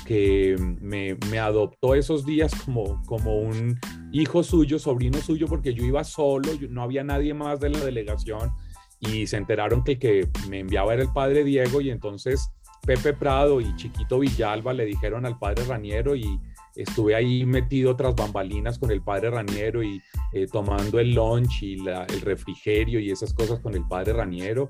que 0.05 0.55
me, 0.81 1.17
me, 1.31 1.39
adoptó 1.39 1.95
esos 1.95 2.25
días 2.25 2.53
como, 2.63 3.01
como 3.05 3.39
un 3.39 3.79
hijo 4.11 4.43
suyo, 4.43 4.77
sobrino 4.77 5.19
suyo, 5.19 5.47
porque 5.47 5.73
yo 5.73 5.83
iba 5.83 6.03
solo, 6.03 6.51
no 6.69 6.83
había 6.83 7.03
nadie 7.03 7.33
más 7.33 7.59
de 7.59 7.69
la 7.69 7.79
delegación 7.79 8.51
y 8.99 9.27
se 9.27 9.37
enteraron 9.37 9.83
que 9.83 9.93
el 9.93 9.99
que 9.99 10.29
me 10.49 10.59
enviaba 10.59 10.93
era 10.93 11.03
el 11.03 11.11
padre 11.11 11.43
Diego 11.43 11.81
y 11.81 11.89
entonces 11.89 12.51
Pepe 12.85 13.13
Prado 13.13 13.61
y 13.61 13.75
Chiquito 13.75 14.19
Villalba 14.19 14.73
le 14.73 14.85
dijeron 14.85 15.25
al 15.25 15.37
padre 15.39 15.65
Raniero 15.65 16.15
y 16.15 16.39
estuve 16.75 17.15
ahí 17.15 17.45
metido 17.45 17.95
tras 17.95 18.15
bambalinas 18.15 18.77
con 18.77 18.91
el 18.91 19.01
padre 19.01 19.31
Raniero 19.31 19.83
y 19.83 20.01
eh, 20.33 20.47
tomando 20.51 20.99
el 20.99 21.13
lunch 21.13 21.63
y 21.63 21.87
el 21.87 22.21
refrigerio 22.21 22.99
y 22.99 23.11
esas 23.11 23.33
cosas 23.33 23.59
con 23.59 23.73
el 23.73 23.87
padre 23.87 24.13
Raniero. 24.13 24.67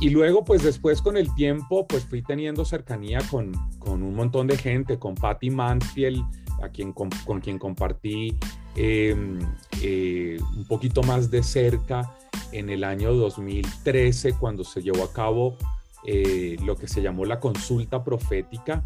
Y 0.00 0.10
luego, 0.10 0.44
pues 0.44 0.62
después 0.62 1.00
con 1.00 1.16
el 1.16 1.32
tiempo, 1.34 1.86
pues 1.86 2.04
fui 2.04 2.22
teniendo 2.22 2.64
cercanía 2.64 3.20
con, 3.30 3.52
con 3.78 4.02
un 4.02 4.14
montón 4.14 4.46
de 4.46 4.56
gente, 4.56 4.98
con 4.98 5.14
Patty 5.14 5.50
Mansfield, 5.50 6.24
a 6.62 6.68
quien, 6.68 6.92
con, 6.92 7.10
quien 7.40 7.58
compartí 7.58 8.36
em, 8.76 9.38
eh, 9.82 10.38
un 10.56 10.64
poquito 10.66 11.02
más 11.02 11.30
de 11.30 11.42
cerca 11.42 12.12
en 12.52 12.70
el 12.70 12.84
año 12.84 13.12
2013, 13.14 14.34
cuando 14.34 14.64
se 14.64 14.82
llevó 14.82 15.04
a 15.04 15.12
cabo 15.12 15.56
eh, 16.06 16.56
lo 16.64 16.76
que 16.76 16.88
se 16.88 17.00
llamó 17.00 17.24
la 17.24 17.40
consulta 17.40 18.02
profética, 18.02 18.82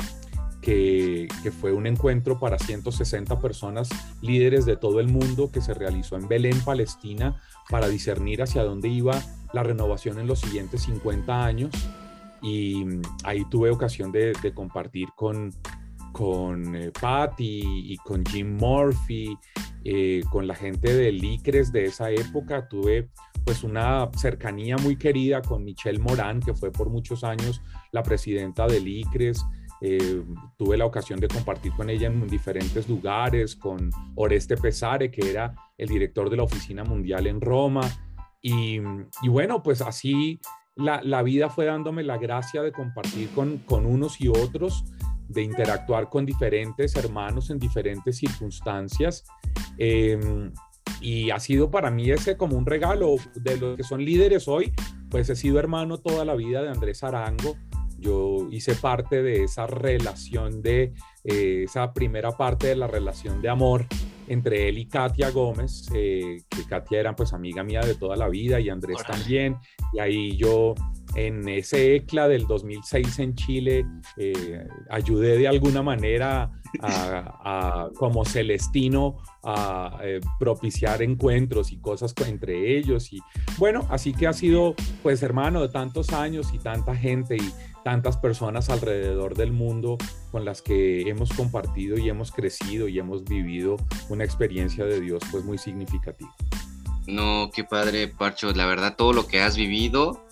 que, 0.60 1.28
que, 1.42 1.50
fue 1.50 1.72
un 1.72 1.86
encuentro 1.86 2.38
para 2.38 2.58
160 2.58 3.38
personas 3.40 3.88
líderes 4.20 4.66
de 4.66 4.76
todo 4.76 5.00
el 5.00 5.08
mundo 5.08 5.50
que 5.50 5.60
se 5.60 5.72
realizó 5.72 6.16
en 6.16 6.28
Belén, 6.28 6.60
Palestina, 6.60 7.40
para 7.68 7.88
discernir 7.88 8.42
hacia 8.42 8.62
dónde 8.62 8.88
iba 8.88 9.20
la 9.52 9.62
renovación 9.62 10.18
en 10.18 10.26
los 10.26 10.40
siguientes 10.40 10.82
50 10.82 11.44
años. 11.44 11.70
Y 12.42 12.84
mm, 12.84 13.02
ahí 13.24 13.44
tuve 13.50 13.70
ocasión 13.70 14.12
de, 14.12 14.32
compartir 14.54 15.08
con, 15.16 15.52
con 16.12 16.74
eh, 16.74 16.92
Patty 17.00 17.92
y 17.92 17.96
con 17.98 18.24
Jim 18.24 18.56
Murphy, 18.56 19.36
eh, 19.84 20.22
con 20.30 20.46
la 20.46 20.54
gente 20.54 20.92
de 20.92 21.12
Licres 21.12 21.72
de 21.72 21.86
esa 21.86 22.10
época. 22.10 22.68
Tuve 22.68 23.08
pues 23.44 23.64
una 23.64 24.10
cercanía 24.16 24.76
muy 24.76 24.96
querida 24.96 25.40
con 25.40 25.64
Michelle 25.64 25.98
Morán, 25.98 26.40
que 26.40 26.54
fue 26.54 26.70
por 26.70 26.90
muchos 26.90 27.24
años 27.24 27.62
la 27.92 28.02
presidenta 28.02 28.66
de 28.66 28.80
Licres. 28.80 29.44
Eh, 29.80 30.22
tuve 30.56 30.76
la 30.76 30.86
ocasión 30.86 31.20
de 31.20 31.28
compartir 31.28 31.72
con 31.72 31.88
ella 31.88 32.08
en 32.08 32.26
diferentes 32.26 32.88
lugares, 32.88 33.54
con 33.54 33.90
Oreste 34.16 34.56
Pesare, 34.56 35.10
que 35.10 35.30
era 35.30 35.54
el 35.76 35.88
director 35.88 36.28
de 36.28 36.36
la 36.36 36.42
Oficina 36.42 36.84
Mundial 36.84 37.26
en 37.26 37.40
Roma. 37.40 37.82
Y, 38.40 38.80
bueno, 39.28 39.62
pues 39.62 39.80
así 39.82 40.40
la, 40.76 41.00
la, 41.02 41.22
vida 41.22 41.48
fue 41.48 41.66
dándome 41.66 42.02
la 42.02 42.18
gracia 42.18 42.62
de 42.62 42.72
compartir 42.72 43.28
con, 43.30 43.58
con 43.58 43.84
unos 43.84 44.20
y 44.20 44.28
otros, 44.28 44.84
de 45.28 45.42
interactuar 45.42 46.08
con 46.08 46.24
diferentes 46.24 46.94
hermanos 46.96 47.50
en 47.50 47.58
diferentes 47.58 48.16
circunstancias. 48.16 49.24
Eh, 49.76 50.18
y 51.00 51.30
ha 51.30 51.38
sido 51.38 51.70
para 51.70 51.90
mí 51.90 52.10
ese 52.10 52.36
como 52.36 52.56
un 52.56 52.66
regalo 52.66 53.16
de 53.34 53.56
los 53.56 53.76
que 53.76 53.84
son 53.84 54.04
líderes 54.04 54.48
hoy, 54.48 54.72
pues 55.10 55.28
he 55.30 55.36
sido 55.36 55.58
hermano 55.58 55.98
toda 55.98 56.24
la 56.24 56.34
vida 56.34 56.62
de 56.62 56.70
Andrés 56.70 57.02
Arango. 57.02 57.56
Yo 57.98 58.48
hice 58.50 58.74
parte 58.74 59.22
de 59.22 59.44
esa 59.44 59.66
relación 59.66 60.62
de 60.62 60.92
eh, 61.24 61.62
esa 61.64 61.92
primera 61.92 62.32
parte 62.32 62.68
de 62.68 62.76
la 62.76 62.86
relación 62.86 63.42
de 63.42 63.48
amor 63.48 63.86
entre 64.28 64.68
él 64.68 64.78
y 64.78 64.86
Katia 64.86 65.30
Gómez, 65.30 65.88
eh, 65.94 66.42
que 66.48 66.64
Katia 66.64 67.00
era 67.00 67.16
pues 67.16 67.32
amiga 67.32 67.64
mía 67.64 67.80
de 67.80 67.94
toda 67.94 68.14
la 68.16 68.28
vida 68.28 68.60
y 68.60 68.68
Andrés 68.68 69.02
también. 69.06 69.56
Y 69.92 70.00
ahí 70.00 70.36
yo 70.36 70.74
en 71.14 71.48
ese 71.48 71.96
ECLA 71.96 72.28
del 72.28 72.46
2006 72.46 73.18
en 73.18 73.34
Chile 73.34 73.86
eh, 74.16 74.66
ayudé 74.90 75.38
de 75.38 75.48
alguna 75.48 75.82
manera 75.82 76.50
a, 76.82 77.88
como 77.96 78.24
Celestino 78.24 79.16
a 79.42 79.98
eh, 80.02 80.20
propiciar 80.38 81.02
encuentros 81.02 81.72
y 81.72 81.78
cosas 81.78 82.14
entre 82.26 82.76
ellos 82.76 83.10
y 83.12 83.20
bueno, 83.56 83.86
así 83.88 84.12
que 84.12 84.26
ha 84.26 84.34
sido 84.34 84.74
pues 85.02 85.22
hermano 85.22 85.62
de 85.62 85.70
tantos 85.70 86.12
años 86.12 86.52
y 86.52 86.58
tanta 86.58 86.94
gente 86.94 87.36
y 87.36 87.52
tantas 87.88 88.18
personas 88.18 88.68
alrededor 88.68 89.34
del 89.34 89.50
mundo 89.50 89.96
con 90.30 90.44
las 90.44 90.60
que 90.60 91.08
hemos 91.08 91.32
compartido 91.32 91.96
y 91.96 92.10
hemos 92.10 92.32
crecido 92.32 92.86
y 92.86 92.98
hemos 92.98 93.24
vivido 93.24 93.78
una 94.10 94.24
experiencia 94.24 94.84
de 94.84 95.00
Dios 95.00 95.22
pues 95.30 95.42
muy 95.42 95.56
significativa. 95.56 96.30
No, 97.06 97.48
qué 97.50 97.64
padre, 97.64 98.08
Parcho, 98.08 98.52
la 98.52 98.66
verdad 98.66 98.94
todo 98.94 99.14
lo 99.14 99.26
que 99.26 99.40
has 99.40 99.56
vivido 99.56 100.22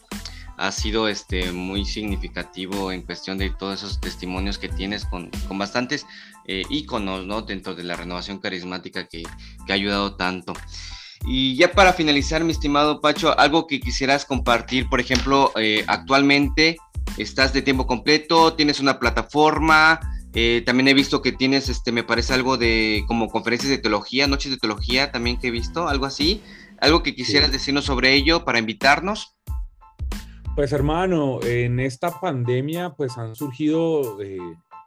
ha 0.59 0.71
sido 0.71 1.09
este, 1.09 1.51
muy 1.51 1.87
significativo 1.87 2.93
en 2.93 3.01
cuestión 3.01 3.39
de 3.39 3.49
todos 3.49 3.83
esos 3.83 4.03
testimonios 4.03 4.59
que 4.59 4.69
tienes 4.69 5.07
con, 5.07 5.31
con 5.49 5.57
bastantes 5.57 6.05
eh, 6.45 6.63
íconos 6.69 7.25
¿no? 7.25 7.41
dentro 7.41 7.75
de 7.75 7.85
la 7.85 7.97
renovación 7.97 8.37
carismática 8.37 9.09
que, 9.09 9.23
que, 9.67 9.73
ha 9.73 9.77
ayudado 9.77 10.17
tanto. 10.17 10.53
Y 11.25 11.57
ya 11.57 11.73
para 11.73 11.95
finalizar, 11.95 12.45
mi 12.45 12.53
estimado 12.53 13.01
Pacho, 13.01 13.39
algo 13.39 13.67
que 13.67 13.81
quisieras 13.81 14.27
compartir, 14.27 14.91
por 14.91 15.01
ejemplo, 15.01 15.53
eh, 15.57 15.85
actualmente 15.87 16.77
estás 17.17 17.53
de 17.53 17.63
tiempo 17.63 17.87
completo, 17.87 18.55
tienes 18.55 18.81
una 18.81 18.99
plataforma, 18.99 20.01
eh, 20.39 20.63
también 20.67 20.89
he 20.89 20.93
visto 20.93 21.23
que 21.23 21.33
tienes, 21.33 21.71
este, 21.71 21.93
me 21.93 22.05
parece 22.05 22.35
algo 22.35 22.59
de 22.59 23.05
como 23.09 23.29
conferencias 23.29 23.71
de 23.71 23.79
teología, 23.79 24.27
noches 24.27 24.51
de 24.51 24.59
teología 24.59 25.11
también 25.11 25.39
que 25.39 25.49
he 25.49 25.51
visto, 25.51 25.89
algo 25.89 26.05
así. 26.05 26.43
Algo 26.79 27.03
que 27.03 27.15
quisieras 27.15 27.51
decirnos 27.53 27.87
sobre 27.87 28.13
ello 28.13 28.45
para 28.45 28.59
invitarnos. 28.59 29.35
Pues 30.55 30.73
hermano, 30.73 31.43
en 31.43 31.81
esta 31.81 32.21
pandemia 32.21 32.91
pues 32.91 33.17
han 33.17 33.35
surgido 33.35 34.21
eh, 34.21 34.37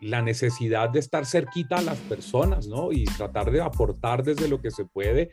la 0.02 0.22
necesidad 0.22 0.92
de 0.92 1.00
estar 1.00 1.26
cerquita 1.26 1.78
a 1.78 1.82
las 1.82 1.98
personas, 1.98 2.68
¿no? 2.68 2.92
Y 2.92 3.06
tratar 3.06 3.50
de 3.50 3.62
aportar 3.62 4.22
desde 4.22 4.48
lo 4.48 4.62
que 4.62 4.70
se 4.70 4.86
puede. 4.86 5.32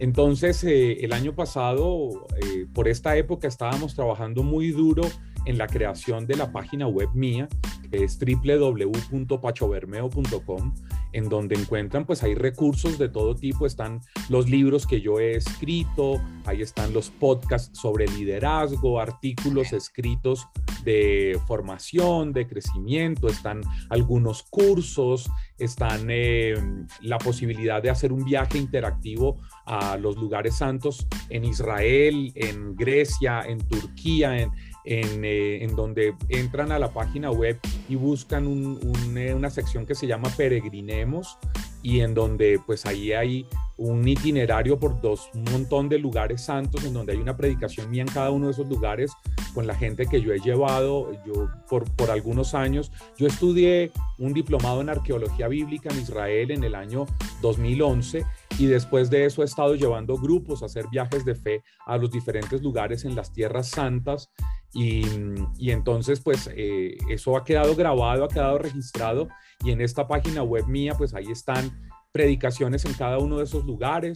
Entonces, 0.00 0.64
eh, 0.64 1.04
el 1.04 1.12
año 1.12 1.36
pasado, 1.36 2.26
por 2.74 2.88
esta 2.88 3.16
época, 3.16 3.46
estábamos 3.46 3.94
trabajando 3.94 4.42
muy 4.42 4.72
duro 4.72 5.04
en 5.44 5.58
la 5.58 5.66
creación 5.66 6.26
de 6.26 6.36
la 6.36 6.52
página 6.52 6.86
web 6.86 7.08
mía, 7.14 7.48
que 7.90 8.04
es 8.04 8.18
www.pachobermeo.com 8.18 10.72
en 11.12 11.28
donde 11.28 11.54
encuentran, 11.54 12.06
pues 12.06 12.22
hay 12.22 12.34
recursos 12.34 12.98
de 12.98 13.08
todo 13.08 13.34
tipo, 13.34 13.66
están 13.66 14.00
los 14.28 14.48
libros 14.48 14.86
que 14.86 15.00
yo 15.00 15.20
he 15.20 15.36
escrito, 15.36 16.20
ahí 16.46 16.62
están 16.62 16.92
los 16.92 17.10
podcasts 17.10 17.78
sobre 17.78 18.06
liderazgo, 18.08 19.00
artículos 19.00 19.72
escritos 19.72 20.46
de 20.84 21.38
formación, 21.46 22.32
de 22.32 22.46
crecimiento, 22.46 23.28
están 23.28 23.60
algunos 23.90 24.42
cursos, 24.44 25.30
están 25.58 26.06
eh, 26.08 26.54
la 27.02 27.18
posibilidad 27.18 27.82
de 27.82 27.90
hacer 27.90 28.12
un 28.12 28.24
viaje 28.24 28.58
interactivo 28.58 29.40
a 29.66 29.96
los 29.96 30.16
lugares 30.16 30.56
santos 30.56 31.06
en 31.28 31.44
Israel, 31.44 32.32
en 32.34 32.74
Grecia, 32.74 33.42
en 33.42 33.58
Turquía, 33.58 34.38
en, 34.38 34.50
eh, 34.84 35.58
en, 35.62 35.76
donde 35.76 36.14
entran 36.28 36.72
a 36.72 36.78
la 36.78 36.92
página 36.92 37.30
web 37.30 37.58
y 37.88 37.94
buscan 37.94 38.78
eh, 39.16 39.34
una 39.34 39.50
sección 39.50 39.86
que 39.86 39.94
se 39.94 40.08
llama 40.08 40.28
Peregrinemos 40.36 41.38
y 41.82 42.00
en 42.00 42.14
donde 42.14 42.60
pues 42.64 42.86
ahí 42.86 43.12
hay 43.12 43.46
un 43.76 44.06
itinerario 44.06 44.78
por 44.78 45.00
dos, 45.00 45.30
un 45.34 45.44
montón 45.44 45.88
de 45.88 45.98
lugares 45.98 46.42
santos, 46.42 46.84
en 46.84 46.94
donde 46.94 47.12
hay 47.12 47.18
una 47.18 47.36
predicación 47.36 47.90
mía 47.90 48.02
en 48.02 48.08
cada 48.08 48.30
uno 48.30 48.46
de 48.46 48.52
esos 48.52 48.68
lugares 48.68 49.12
con 49.54 49.66
la 49.66 49.74
gente 49.74 50.06
que 50.06 50.20
yo 50.20 50.32
he 50.32 50.38
llevado 50.38 51.10
yo 51.26 51.48
por, 51.68 51.90
por 51.96 52.10
algunos 52.10 52.54
años. 52.54 52.92
Yo 53.16 53.26
estudié 53.26 53.90
un 54.18 54.32
diplomado 54.32 54.80
en 54.80 54.88
arqueología 54.88 55.48
bíblica 55.48 55.90
en 55.90 56.00
Israel 56.00 56.52
en 56.52 56.62
el 56.64 56.74
año 56.74 57.06
2011 57.40 58.24
y 58.58 58.66
después 58.66 59.10
de 59.10 59.24
eso 59.24 59.42
he 59.42 59.44
estado 59.44 59.74
llevando 59.74 60.16
grupos 60.16 60.62
a 60.62 60.66
hacer 60.66 60.86
viajes 60.90 61.24
de 61.24 61.34
fe 61.34 61.64
a 61.86 61.96
los 61.96 62.10
diferentes 62.10 62.62
lugares 62.62 63.04
en 63.04 63.16
las 63.16 63.32
tierras 63.32 63.68
santas 63.68 64.30
y, 64.74 65.70
entonces 65.70 66.20
pues 66.20 66.48
eh, 66.54 66.96
eso 67.10 67.36
ha 67.36 67.44
quedado 67.44 67.74
grabado, 67.76 68.24
ha 68.24 68.28
quedado 68.28 68.58
registrado 68.58 69.28
y 69.64 69.70
en 69.70 69.80
esta 69.80 70.08
página 70.08 70.42
web 70.42 70.66
mía 70.66 70.94
pues 70.96 71.14
ahí 71.14 71.30
están 71.30 71.70
predicaciones 72.10 72.84
en 72.84 72.94
cada 72.94 73.18
uno 73.18 73.38
de 73.38 73.44
esos 73.44 73.64
lugares. 73.64 74.14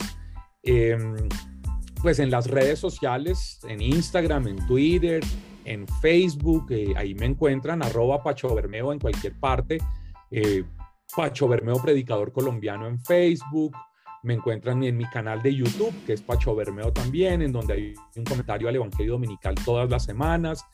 Em, 0.63 1.15
pues 2.03 2.19
en 2.19 2.31
las 2.31 2.47
redes 2.47 2.79
sociales, 2.79 3.59
en 3.69 3.81
Instagram, 3.81 4.49
en 4.49 4.67
Twitter, 4.67 5.23
en 5.65 5.87
Facebook, 6.01 6.67
eh, 6.71 6.95
ahí 6.97 7.15
me 7.15 7.27
encuentran 7.27 7.83
arroba 7.83 8.23
Pacho 8.23 8.55
Bermeo 8.55 8.93
en 8.93 8.99
cualquier 8.99 9.39
parte. 9.39 9.79
Eh, 10.31 10.65
Pacho 11.15 11.49
Bermeo 11.49 11.81
Predicador 11.83 12.33
Colombiano 12.33 12.87
en 12.87 13.01
Facebook, 13.01 13.75
me 14.27 14.35
encuentran 14.35 14.83
en 14.83 14.97
mi 14.97 15.05
canal 15.05 15.41
de 15.41 15.55
YouTube, 15.55 15.95
que 16.05 16.15
es 16.15 16.21
Pacho 16.21 16.55
Bermeo 16.57 16.93
también, 16.93 17.43
en 17.43 17.53
donde 17.53 17.75
hay 17.75 17.95
un 18.17 18.25
comentario 18.25 18.69
al 18.69 18.75
Evangelio 18.75 19.13
Dominical 19.13 19.55
todas 19.65 19.89
las 19.89 20.05
semanas. 20.05 20.65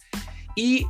Y 0.56 0.86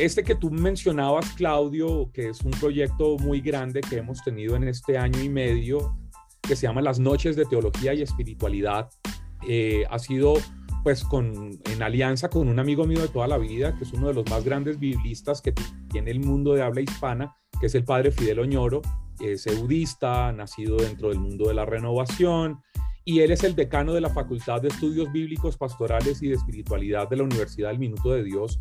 este 0.00 0.24
que 0.24 0.34
tú 0.34 0.50
mencionabas, 0.50 1.30
Claudio, 1.34 2.10
que 2.14 2.30
es 2.30 2.40
un 2.40 2.52
proyecto 2.52 3.18
muy 3.18 3.42
grande 3.42 3.82
que 3.82 3.98
hemos 3.98 4.24
tenido 4.24 4.56
en 4.56 4.64
este 4.64 4.96
año 4.96 5.20
y 5.22 5.28
medio, 5.28 5.94
que 6.40 6.56
se 6.56 6.66
llama 6.66 6.80
Las 6.80 6.98
Noches 6.98 7.36
de 7.36 7.44
Teología 7.44 7.92
y 7.92 8.00
Espiritualidad, 8.00 8.88
eh, 9.46 9.84
ha 9.90 9.98
sido 9.98 10.34
pues 10.82 11.04
con, 11.04 11.50
en 11.70 11.82
alianza 11.82 12.30
con 12.30 12.48
un 12.48 12.58
amigo 12.58 12.86
mío 12.86 13.02
de 13.02 13.08
toda 13.08 13.26
la 13.26 13.36
vida, 13.36 13.76
que 13.76 13.84
es 13.84 13.92
uno 13.92 14.08
de 14.08 14.14
los 14.14 14.30
más 14.30 14.42
grandes 14.42 14.78
biblistas 14.78 15.42
que 15.42 15.52
tiene 15.90 16.10
el 16.10 16.20
mundo 16.20 16.54
de 16.54 16.62
habla 16.62 16.80
hispana, 16.80 17.36
que 17.60 17.66
es 17.66 17.74
el 17.74 17.84
padre 17.84 18.10
Fidel 18.10 18.38
Oñoro, 18.38 18.80
es 19.20 19.46
eudista, 19.46 20.32
nacido 20.32 20.76
dentro 20.76 21.08
del 21.10 21.18
mundo 21.18 21.48
de 21.48 21.54
la 21.54 21.64
renovación, 21.64 22.60
y 23.04 23.20
él 23.20 23.32
es 23.32 23.44
el 23.44 23.56
decano 23.56 23.92
de 23.92 24.00
la 24.00 24.10
Facultad 24.10 24.60
de 24.60 24.68
Estudios 24.68 25.10
Bíblicos, 25.12 25.56
Pastorales 25.56 26.22
y 26.22 26.28
de 26.28 26.34
Espiritualidad 26.34 27.08
de 27.08 27.16
la 27.16 27.24
Universidad 27.24 27.70
del 27.70 27.78
Minuto 27.78 28.10
de 28.10 28.22
Dios. 28.22 28.58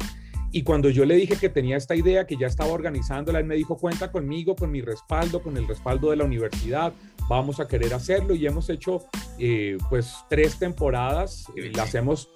Y 0.51 0.63
cuando 0.63 0.89
yo 0.89 1.05
le 1.05 1.15
dije 1.15 1.35
que 1.35 1.49
tenía 1.49 1.77
esta 1.77 1.95
idea, 1.95 2.25
que 2.25 2.35
ya 2.35 2.47
estaba 2.47 2.71
organizándola, 2.71 3.39
él 3.39 3.45
me 3.45 3.55
dijo, 3.55 3.77
cuenta 3.77 4.11
conmigo, 4.11 4.55
con 4.55 4.71
mi 4.71 4.81
respaldo, 4.81 5.43
con 5.43 5.57
el 5.57 5.67
respaldo 5.67 6.09
de 6.09 6.15
la 6.15 6.23
universidad, 6.23 6.91
vamos 7.29 7.59
a 7.59 7.67
querer 7.67 7.93
hacerlo. 7.93 8.33
Y 8.33 8.47
hemos 8.47 8.69
hecho 8.69 9.05
eh, 9.37 9.77
pues 9.89 10.15
tres 10.27 10.57
temporadas, 10.57 11.45
la 11.55 11.83
hacemos 11.83 12.29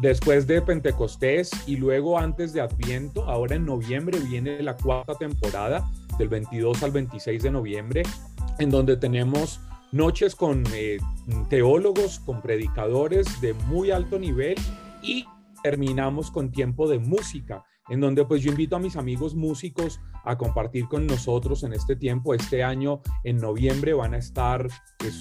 después 0.00 0.46
de 0.46 0.62
Pentecostés 0.62 1.50
y 1.66 1.76
luego 1.76 2.18
antes 2.18 2.52
de 2.52 2.60
Adviento. 2.60 3.24
Ahora 3.24 3.56
en 3.56 3.66
noviembre 3.66 4.20
viene 4.20 4.62
la 4.62 4.76
cuarta 4.76 5.14
temporada, 5.14 5.90
del 6.18 6.28
22 6.28 6.82
al 6.82 6.90
26 6.90 7.42
de 7.42 7.50
noviembre, 7.50 8.02
en 8.58 8.70
donde 8.70 8.96
tenemos 8.96 9.60
noches 9.92 10.34
con 10.34 10.64
eh, 10.72 10.98
teólogos, 11.48 12.20
con 12.20 12.42
predicadores 12.42 13.40
de 13.40 13.54
muy 13.54 13.90
alto 13.90 14.18
nivel 14.18 14.56
y 15.02 15.24
terminamos 15.62 16.30
con 16.30 16.50
tiempo 16.50 16.88
de 16.88 16.98
música, 16.98 17.64
en 17.88 18.00
donde 18.00 18.24
pues 18.24 18.42
yo 18.42 18.50
invito 18.50 18.76
a 18.76 18.80
mis 18.80 18.96
amigos 18.96 19.34
músicos 19.34 20.00
a 20.24 20.36
compartir 20.36 20.88
con 20.88 21.06
nosotros 21.06 21.62
en 21.62 21.72
este 21.72 21.96
tiempo. 21.96 22.34
Este 22.34 22.62
año, 22.62 23.00
en 23.24 23.38
noviembre, 23.38 23.94
van 23.94 24.14
a 24.14 24.18
estar, 24.18 24.66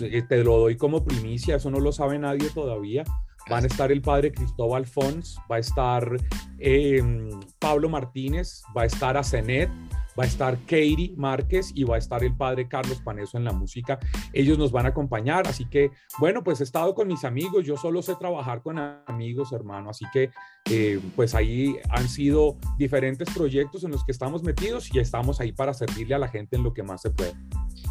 eh, 0.01 0.23
te 0.27 0.43
lo 0.43 0.57
doy 0.57 0.75
como 0.75 1.03
primicia, 1.03 1.55
eso 1.55 1.69
no 1.69 1.79
lo 1.79 1.91
sabe 1.91 2.17
nadie 2.19 2.49
todavía. 2.49 3.03
Van 3.49 3.63
a 3.63 3.67
estar 3.67 3.91
el 3.91 4.01
padre 4.01 4.31
Cristóbal 4.31 4.87
Fons, 4.87 5.37
va 5.51 5.57
a 5.57 5.59
estar 5.59 6.17
em, 6.57 7.29
Pablo 7.59 7.89
Martínez, 7.89 8.63
va 8.75 8.81
a 8.81 8.85
estar 8.85 9.15
Asenet, 9.17 9.69
va 10.17 10.23
a 10.23 10.27
estar 10.27 10.57
Katie 10.61 11.13
Márquez 11.15 11.71
y 11.73 11.83
va 11.83 11.95
a 11.95 11.99
estar 11.99 12.23
el 12.23 12.35
padre 12.35 12.67
Carlos 12.67 13.01
Paneso 13.01 13.37
en 13.37 13.43
la 13.43 13.53
música. 13.53 13.99
Ellos 14.33 14.57
nos 14.57 14.71
van 14.71 14.85
a 14.85 14.89
acompañar, 14.89 15.47
así 15.47 15.65
que 15.65 15.91
bueno, 16.19 16.43
pues 16.43 16.61
he 16.61 16.63
estado 16.63 16.95
con 16.95 17.07
mis 17.07 17.23
amigos, 17.23 17.65
yo 17.65 17.77
solo 17.77 18.01
sé 18.01 18.15
trabajar 18.15 18.61
con 18.61 18.79
amigos, 18.79 19.51
hermano, 19.51 19.89
así 19.89 20.05
que 20.13 20.31
eh, 20.69 20.99
pues 21.15 21.35
ahí 21.35 21.77
han 21.89 22.07
sido 22.09 22.57
diferentes 22.77 23.29
proyectos 23.33 23.83
en 23.83 23.91
los 23.91 24.03
que 24.03 24.11
estamos 24.11 24.43
metidos 24.43 24.93
y 24.93 24.99
estamos 24.99 25.39
ahí 25.39 25.51
para 25.51 25.73
servirle 25.73 26.15
a 26.15 26.19
la 26.19 26.27
gente 26.27 26.55
en 26.55 26.63
lo 26.63 26.73
que 26.73 26.83
más 26.83 27.01
se 27.01 27.11
puede. 27.11 27.33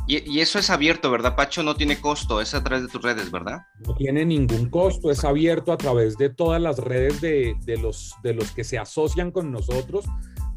Y, 0.07 0.41
eso 0.41 0.59
es 0.59 0.69
abierto, 0.69 1.11
¿verdad, 1.11 1.35
Pacho? 1.35 1.63
No 1.63 1.77
tiene 1.77 1.99
costo, 1.99 2.41
es 2.41 2.53
a 2.55 2.63
través 2.63 2.85
de 2.85 2.93
tus 2.93 3.01
redes, 3.01 3.31
¿verdad? 3.31 3.63
No 3.87 3.95
tiene 3.95 4.27
ningún 4.27 4.69
costo, 4.69 5.11
es 5.11 5.25
abierto 5.25 5.73
a 5.73 5.79
través 5.79 6.19
de 6.19 6.29
todas 6.29 6.61
las 6.61 6.79
redes 6.79 7.23
de, 7.23 7.57
de 7.65 7.79
los, 7.79 8.15
de 8.23 8.35
los 8.35 8.51
que 8.51 8.65
se 8.65 8.77
asocian 8.77 9.31
con 9.31 9.51
nosotros 9.51 10.05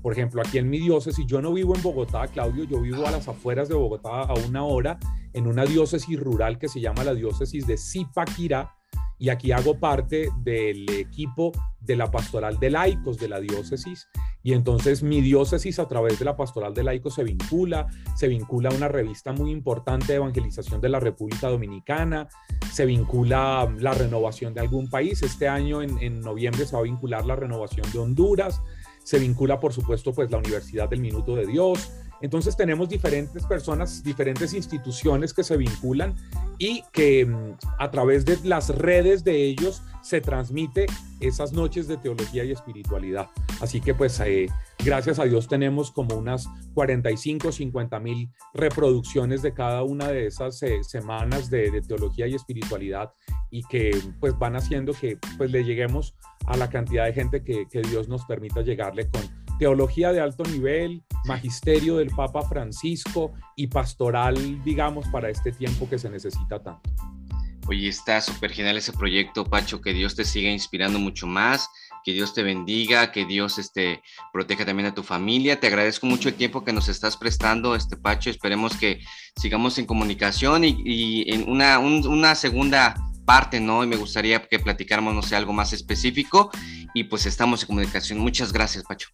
por 0.02 0.14
ejemplo, 0.14 0.42
aquí 0.42 0.58
en 0.58 0.70
mi 0.70 0.80
diócesis, 0.80 1.26
yo 1.28 1.42
no 1.42 1.54
vivo 1.54 1.76
en 1.76 1.82
Bogotá, 1.82 2.28
Claudio, 2.28 2.64
yo 2.64 2.82
vivo 2.82 3.06
a 3.08 3.12
las 3.12 3.28
afueras 3.28 3.68
de 3.70 3.76
Bogotá 3.76 4.22
a 4.22 4.34
una 4.48 4.64
hora 4.64 5.00
en 5.34 5.48
una 5.48 5.66
diócesis 5.66 6.20
rural 6.20 6.58
que 6.58 6.68
se 6.68 6.80
llama 6.80 7.04
la 7.04 7.14
diócesis 7.14 7.68
de 7.68 7.78
Zipaquirá 7.78 8.74
y 9.20 9.30
aquí 9.30 9.52
hago 9.52 9.80
parte 9.80 10.30
del 10.44 10.90
equipo 10.90 11.52
de 11.80 11.96
la 11.96 12.12
pastoral 12.12 12.60
de 12.60 12.70
laicos 12.70 13.18
de 13.18 13.28
la 13.28 13.40
diócesis. 13.40 14.08
Y 14.44 14.54
entonces 14.54 15.04
mi 15.04 15.22
diócesis 15.22 15.80
a 15.80 15.88
través 15.88 16.20
de 16.20 16.26
la 16.26 16.38
pastoral 16.38 16.74
de 16.74 16.84
laicos 16.84 17.16
se 17.16 17.24
vincula, 17.24 17.88
se 18.16 18.28
vincula 18.28 18.70
a 18.70 18.74
una 18.74 18.88
revista 18.88 19.34
muy 19.34 19.52
importante 19.52 20.08
de 20.08 20.16
evangelización 20.16 20.80
de 20.80 20.90
la 20.90 21.00
República 21.00 21.50
Dominicana, 21.50 22.28
se 22.72 22.86
vincula 22.86 23.74
la 23.80 23.94
renovación 23.94 24.54
de 24.54 24.62
algún 24.62 24.90
país, 24.90 25.24
este 25.24 25.48
año 25.48 25.82
en 25.82 26.22
noviembre 26.22 26.66
se 26.66 26.76
va 26.76 26.82
a 26.82 26.84
vincular 26.84 27.26
la 27.26 27.36
renovación 27.36 27.92
de 27.92 28.00
Honduras, 28.00 28.62
se 29.08 29.20
vincula, 29.20 29.58
por 29.58 29.72
supuesto, 29.72 30.12
pues 30.12 30.30
la 30.30 30.38
Universidad 30.38 30.90
del 30.90 31.00
Minuto 31.00 31.34
de 31.34 31.46
Dios. 31.46 31.90
Entonces 32.22 32.58
tenemos 32.58 32.90
diferentes 32.90 33.46
personas, 33.46 34.04
diferentes 34.04 34.54
instituciones 34.54 35.34
que 35.34 35.44
se 35.44 35.58
vinculan 35.58 36.16
y 36.58 36.84
que 36.92 37.26
mm, 37.26 37.58
a 37.80 37.92
través 37.92 38.26
de 38.26 38.38
las 38.44 38.70
redes 38.70 39.24
de 39.24 39.44
ellos 39.46 39.84
se 40.02 40.22
transmite 40.22 40.86
esas 41.20 41.52
noches 41.52 41.88
de 41.88 41.98
teología 41.98 42.44
y 42.44 42.52
espiritualidad. 42.52 43.28
Así 43.60 43.82
que 43.82 43.94
pues 43.94 44.20
eh, 44.22 44.48
gracias 44.84 45.20
a 45.20 45.26
Dios 45.26 45.48
tenemos 45.48 45.92
como 45.92 46.16
unas 46.16 46.48
45, 46.74 47.52
50 47.52 48.00
mil 48.00 48.30
reproducciones 48.54 49.42
de 49.42 49.54
cada 49.54 49.84
una 49.84 50.08
de 50.08 50.28
esas 50.28 50.62
eh, 50.64 50.84
semanas 50.84 51.50
de, 51.50 51.82
teología 51.88 52.28
y 52.28 52.36
espiritualidad 52.36 53.14
y 53.52 53.64
que 53.64 53.92
pues 54.20 54.38
van 54.38 54.56
haciendo 54.56 54.94
que 54.94 55.18
pues 55.38 55.52
le 55.52 55.64
lleguemos 55.64 56.16
a 56.46 56.58
la 56.58 56.70
cantidad 56.70 57.06
de 57.06 57.14
gente 57.14 57.44
que 57.44 57.82
Dios 57.82 58.08
nos 58.08 58.26
permita 58.26 58.62
llegarle 58.62 59.10
con 59.10 59.47
teología 59.58 60.12
de 60.12 60.22
alto 60.22 60.44
nivel, 60.44 61.04
magisterio 61.26 61.98
del 61.98 62.10
Papa 62.10 62.42
Francisco 62.44 63.34
y 63.56 63.68
pastoral, 63.68 64.64
digamos, 64.64 65.08
para 65.08 65.30
este 65.30 65.52
tiempo 65.52 65.90
que 65.90 66.00
se 66.00 66.10
necesita 66.10 66.62
tanto. 66.62 66.90
Oye, 67.68 67.90
está 67.90 68.22
súper 68.22 68.52
genial 68.54 68.78
ese 68.78 68.94
proyecto, 68.94 69.44
Pacho, 69.44 69.82
que 69.82 69.94
Dios 69.94 70.16
te 70.16 70.24
siga 70.24 70.50
inspirando 70.50 71.00
mucho 71.00 71.28
más, 71.28 71.70
que 72.06 72.14
Dios 72.14 72.34
te 72.34 72.42
bendiga, 72.42 73.12
que 73.12 73.26
Dios 73.26 73.58
este, 73.58 74.02
proteja 74.32 74.66
también 74.66 74.88
a 74.88 74.96
tu 74.96 75.04
familia. 75.04 75.60
Te 75.60 75.68
agradezco 75.68 76.08
mucho 76.08 76.30
el 76.30 76.36
tiempo 76.36 76.64
que 76.64 76.72
nos 76.72 76.88
estás 76.88 77.18
prestando, 77.18 77.76
este 77.76 77.98
Pacho. 77.98 78.30
Esperemos 78.30 78.78
que 78.78 79.02
sigamos 79.36 79.78
en 79.80 79.86
comunicación 79.86 80.64
y, 80.64 81.26
en 81.30 81.50
una, 81.50 81.80
una 81.80 82.36
segunda 82.36 82.96
parte, 83.26 83.60
¿no? 83.60 83.84
Y 83.84 83.88
me 83.88 83.98
gustaría 83.98 84.42
que 84.48 84.60
platicáramos, 84.60 85.14
no 85.14 85.22
sé, 85.22 85.36
algo 85.36 85.52
más 85.52 85.74
específico. 85.74 86.50
Y 86.94 87.04
pues 87.04 87.26
estamos 87.26 87.64
en 87.64 87.68
comunicación. 87.68 88.20
Muchas 88.20 88.54
gracias, 88.54 88.86
Pacho. 88.86 89.10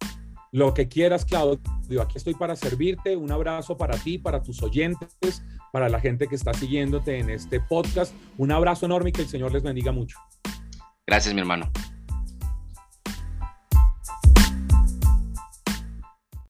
Lo 0.54 0.72
que 0.72 0.86
quieras, 0.86 1.24
Claudio. 1.24 1.58
Aquí 2.00 2.16
estoy 2.16 2.34
para 2.34 2.54
servirte. 2.54 3.16
Un 3.16 3.32
abrazo 3.32 3.76
para 3.76 3.98
ti, 3.98 4.18
para 4.18 4.40
tus 4.40 4.62
oyentes, 4.62 5.42
para 5.72 5.88
la 5.88 5.98
gente 5.98 6.28
que 6.28 6.36
está 6.36 6.54
siguiéndote 6.54 7.18
en 7.18 7.28
este 7.28 7.58
podcast. 7.58 8.14
Un 8.38 8.52
abrazo 8.52 8.86
enorme 8.86 9.08
y 9.08 9.12
que 9.12 9.22
el 9.22 9.28
Señor 9.28 9.52
les 9.52 9.64
bendiga 9.64 9.90
mucho. 9.90 10.16
Gracias, 11.08 11.34
mi 11.34 11.40
hermano. 11.40 11.72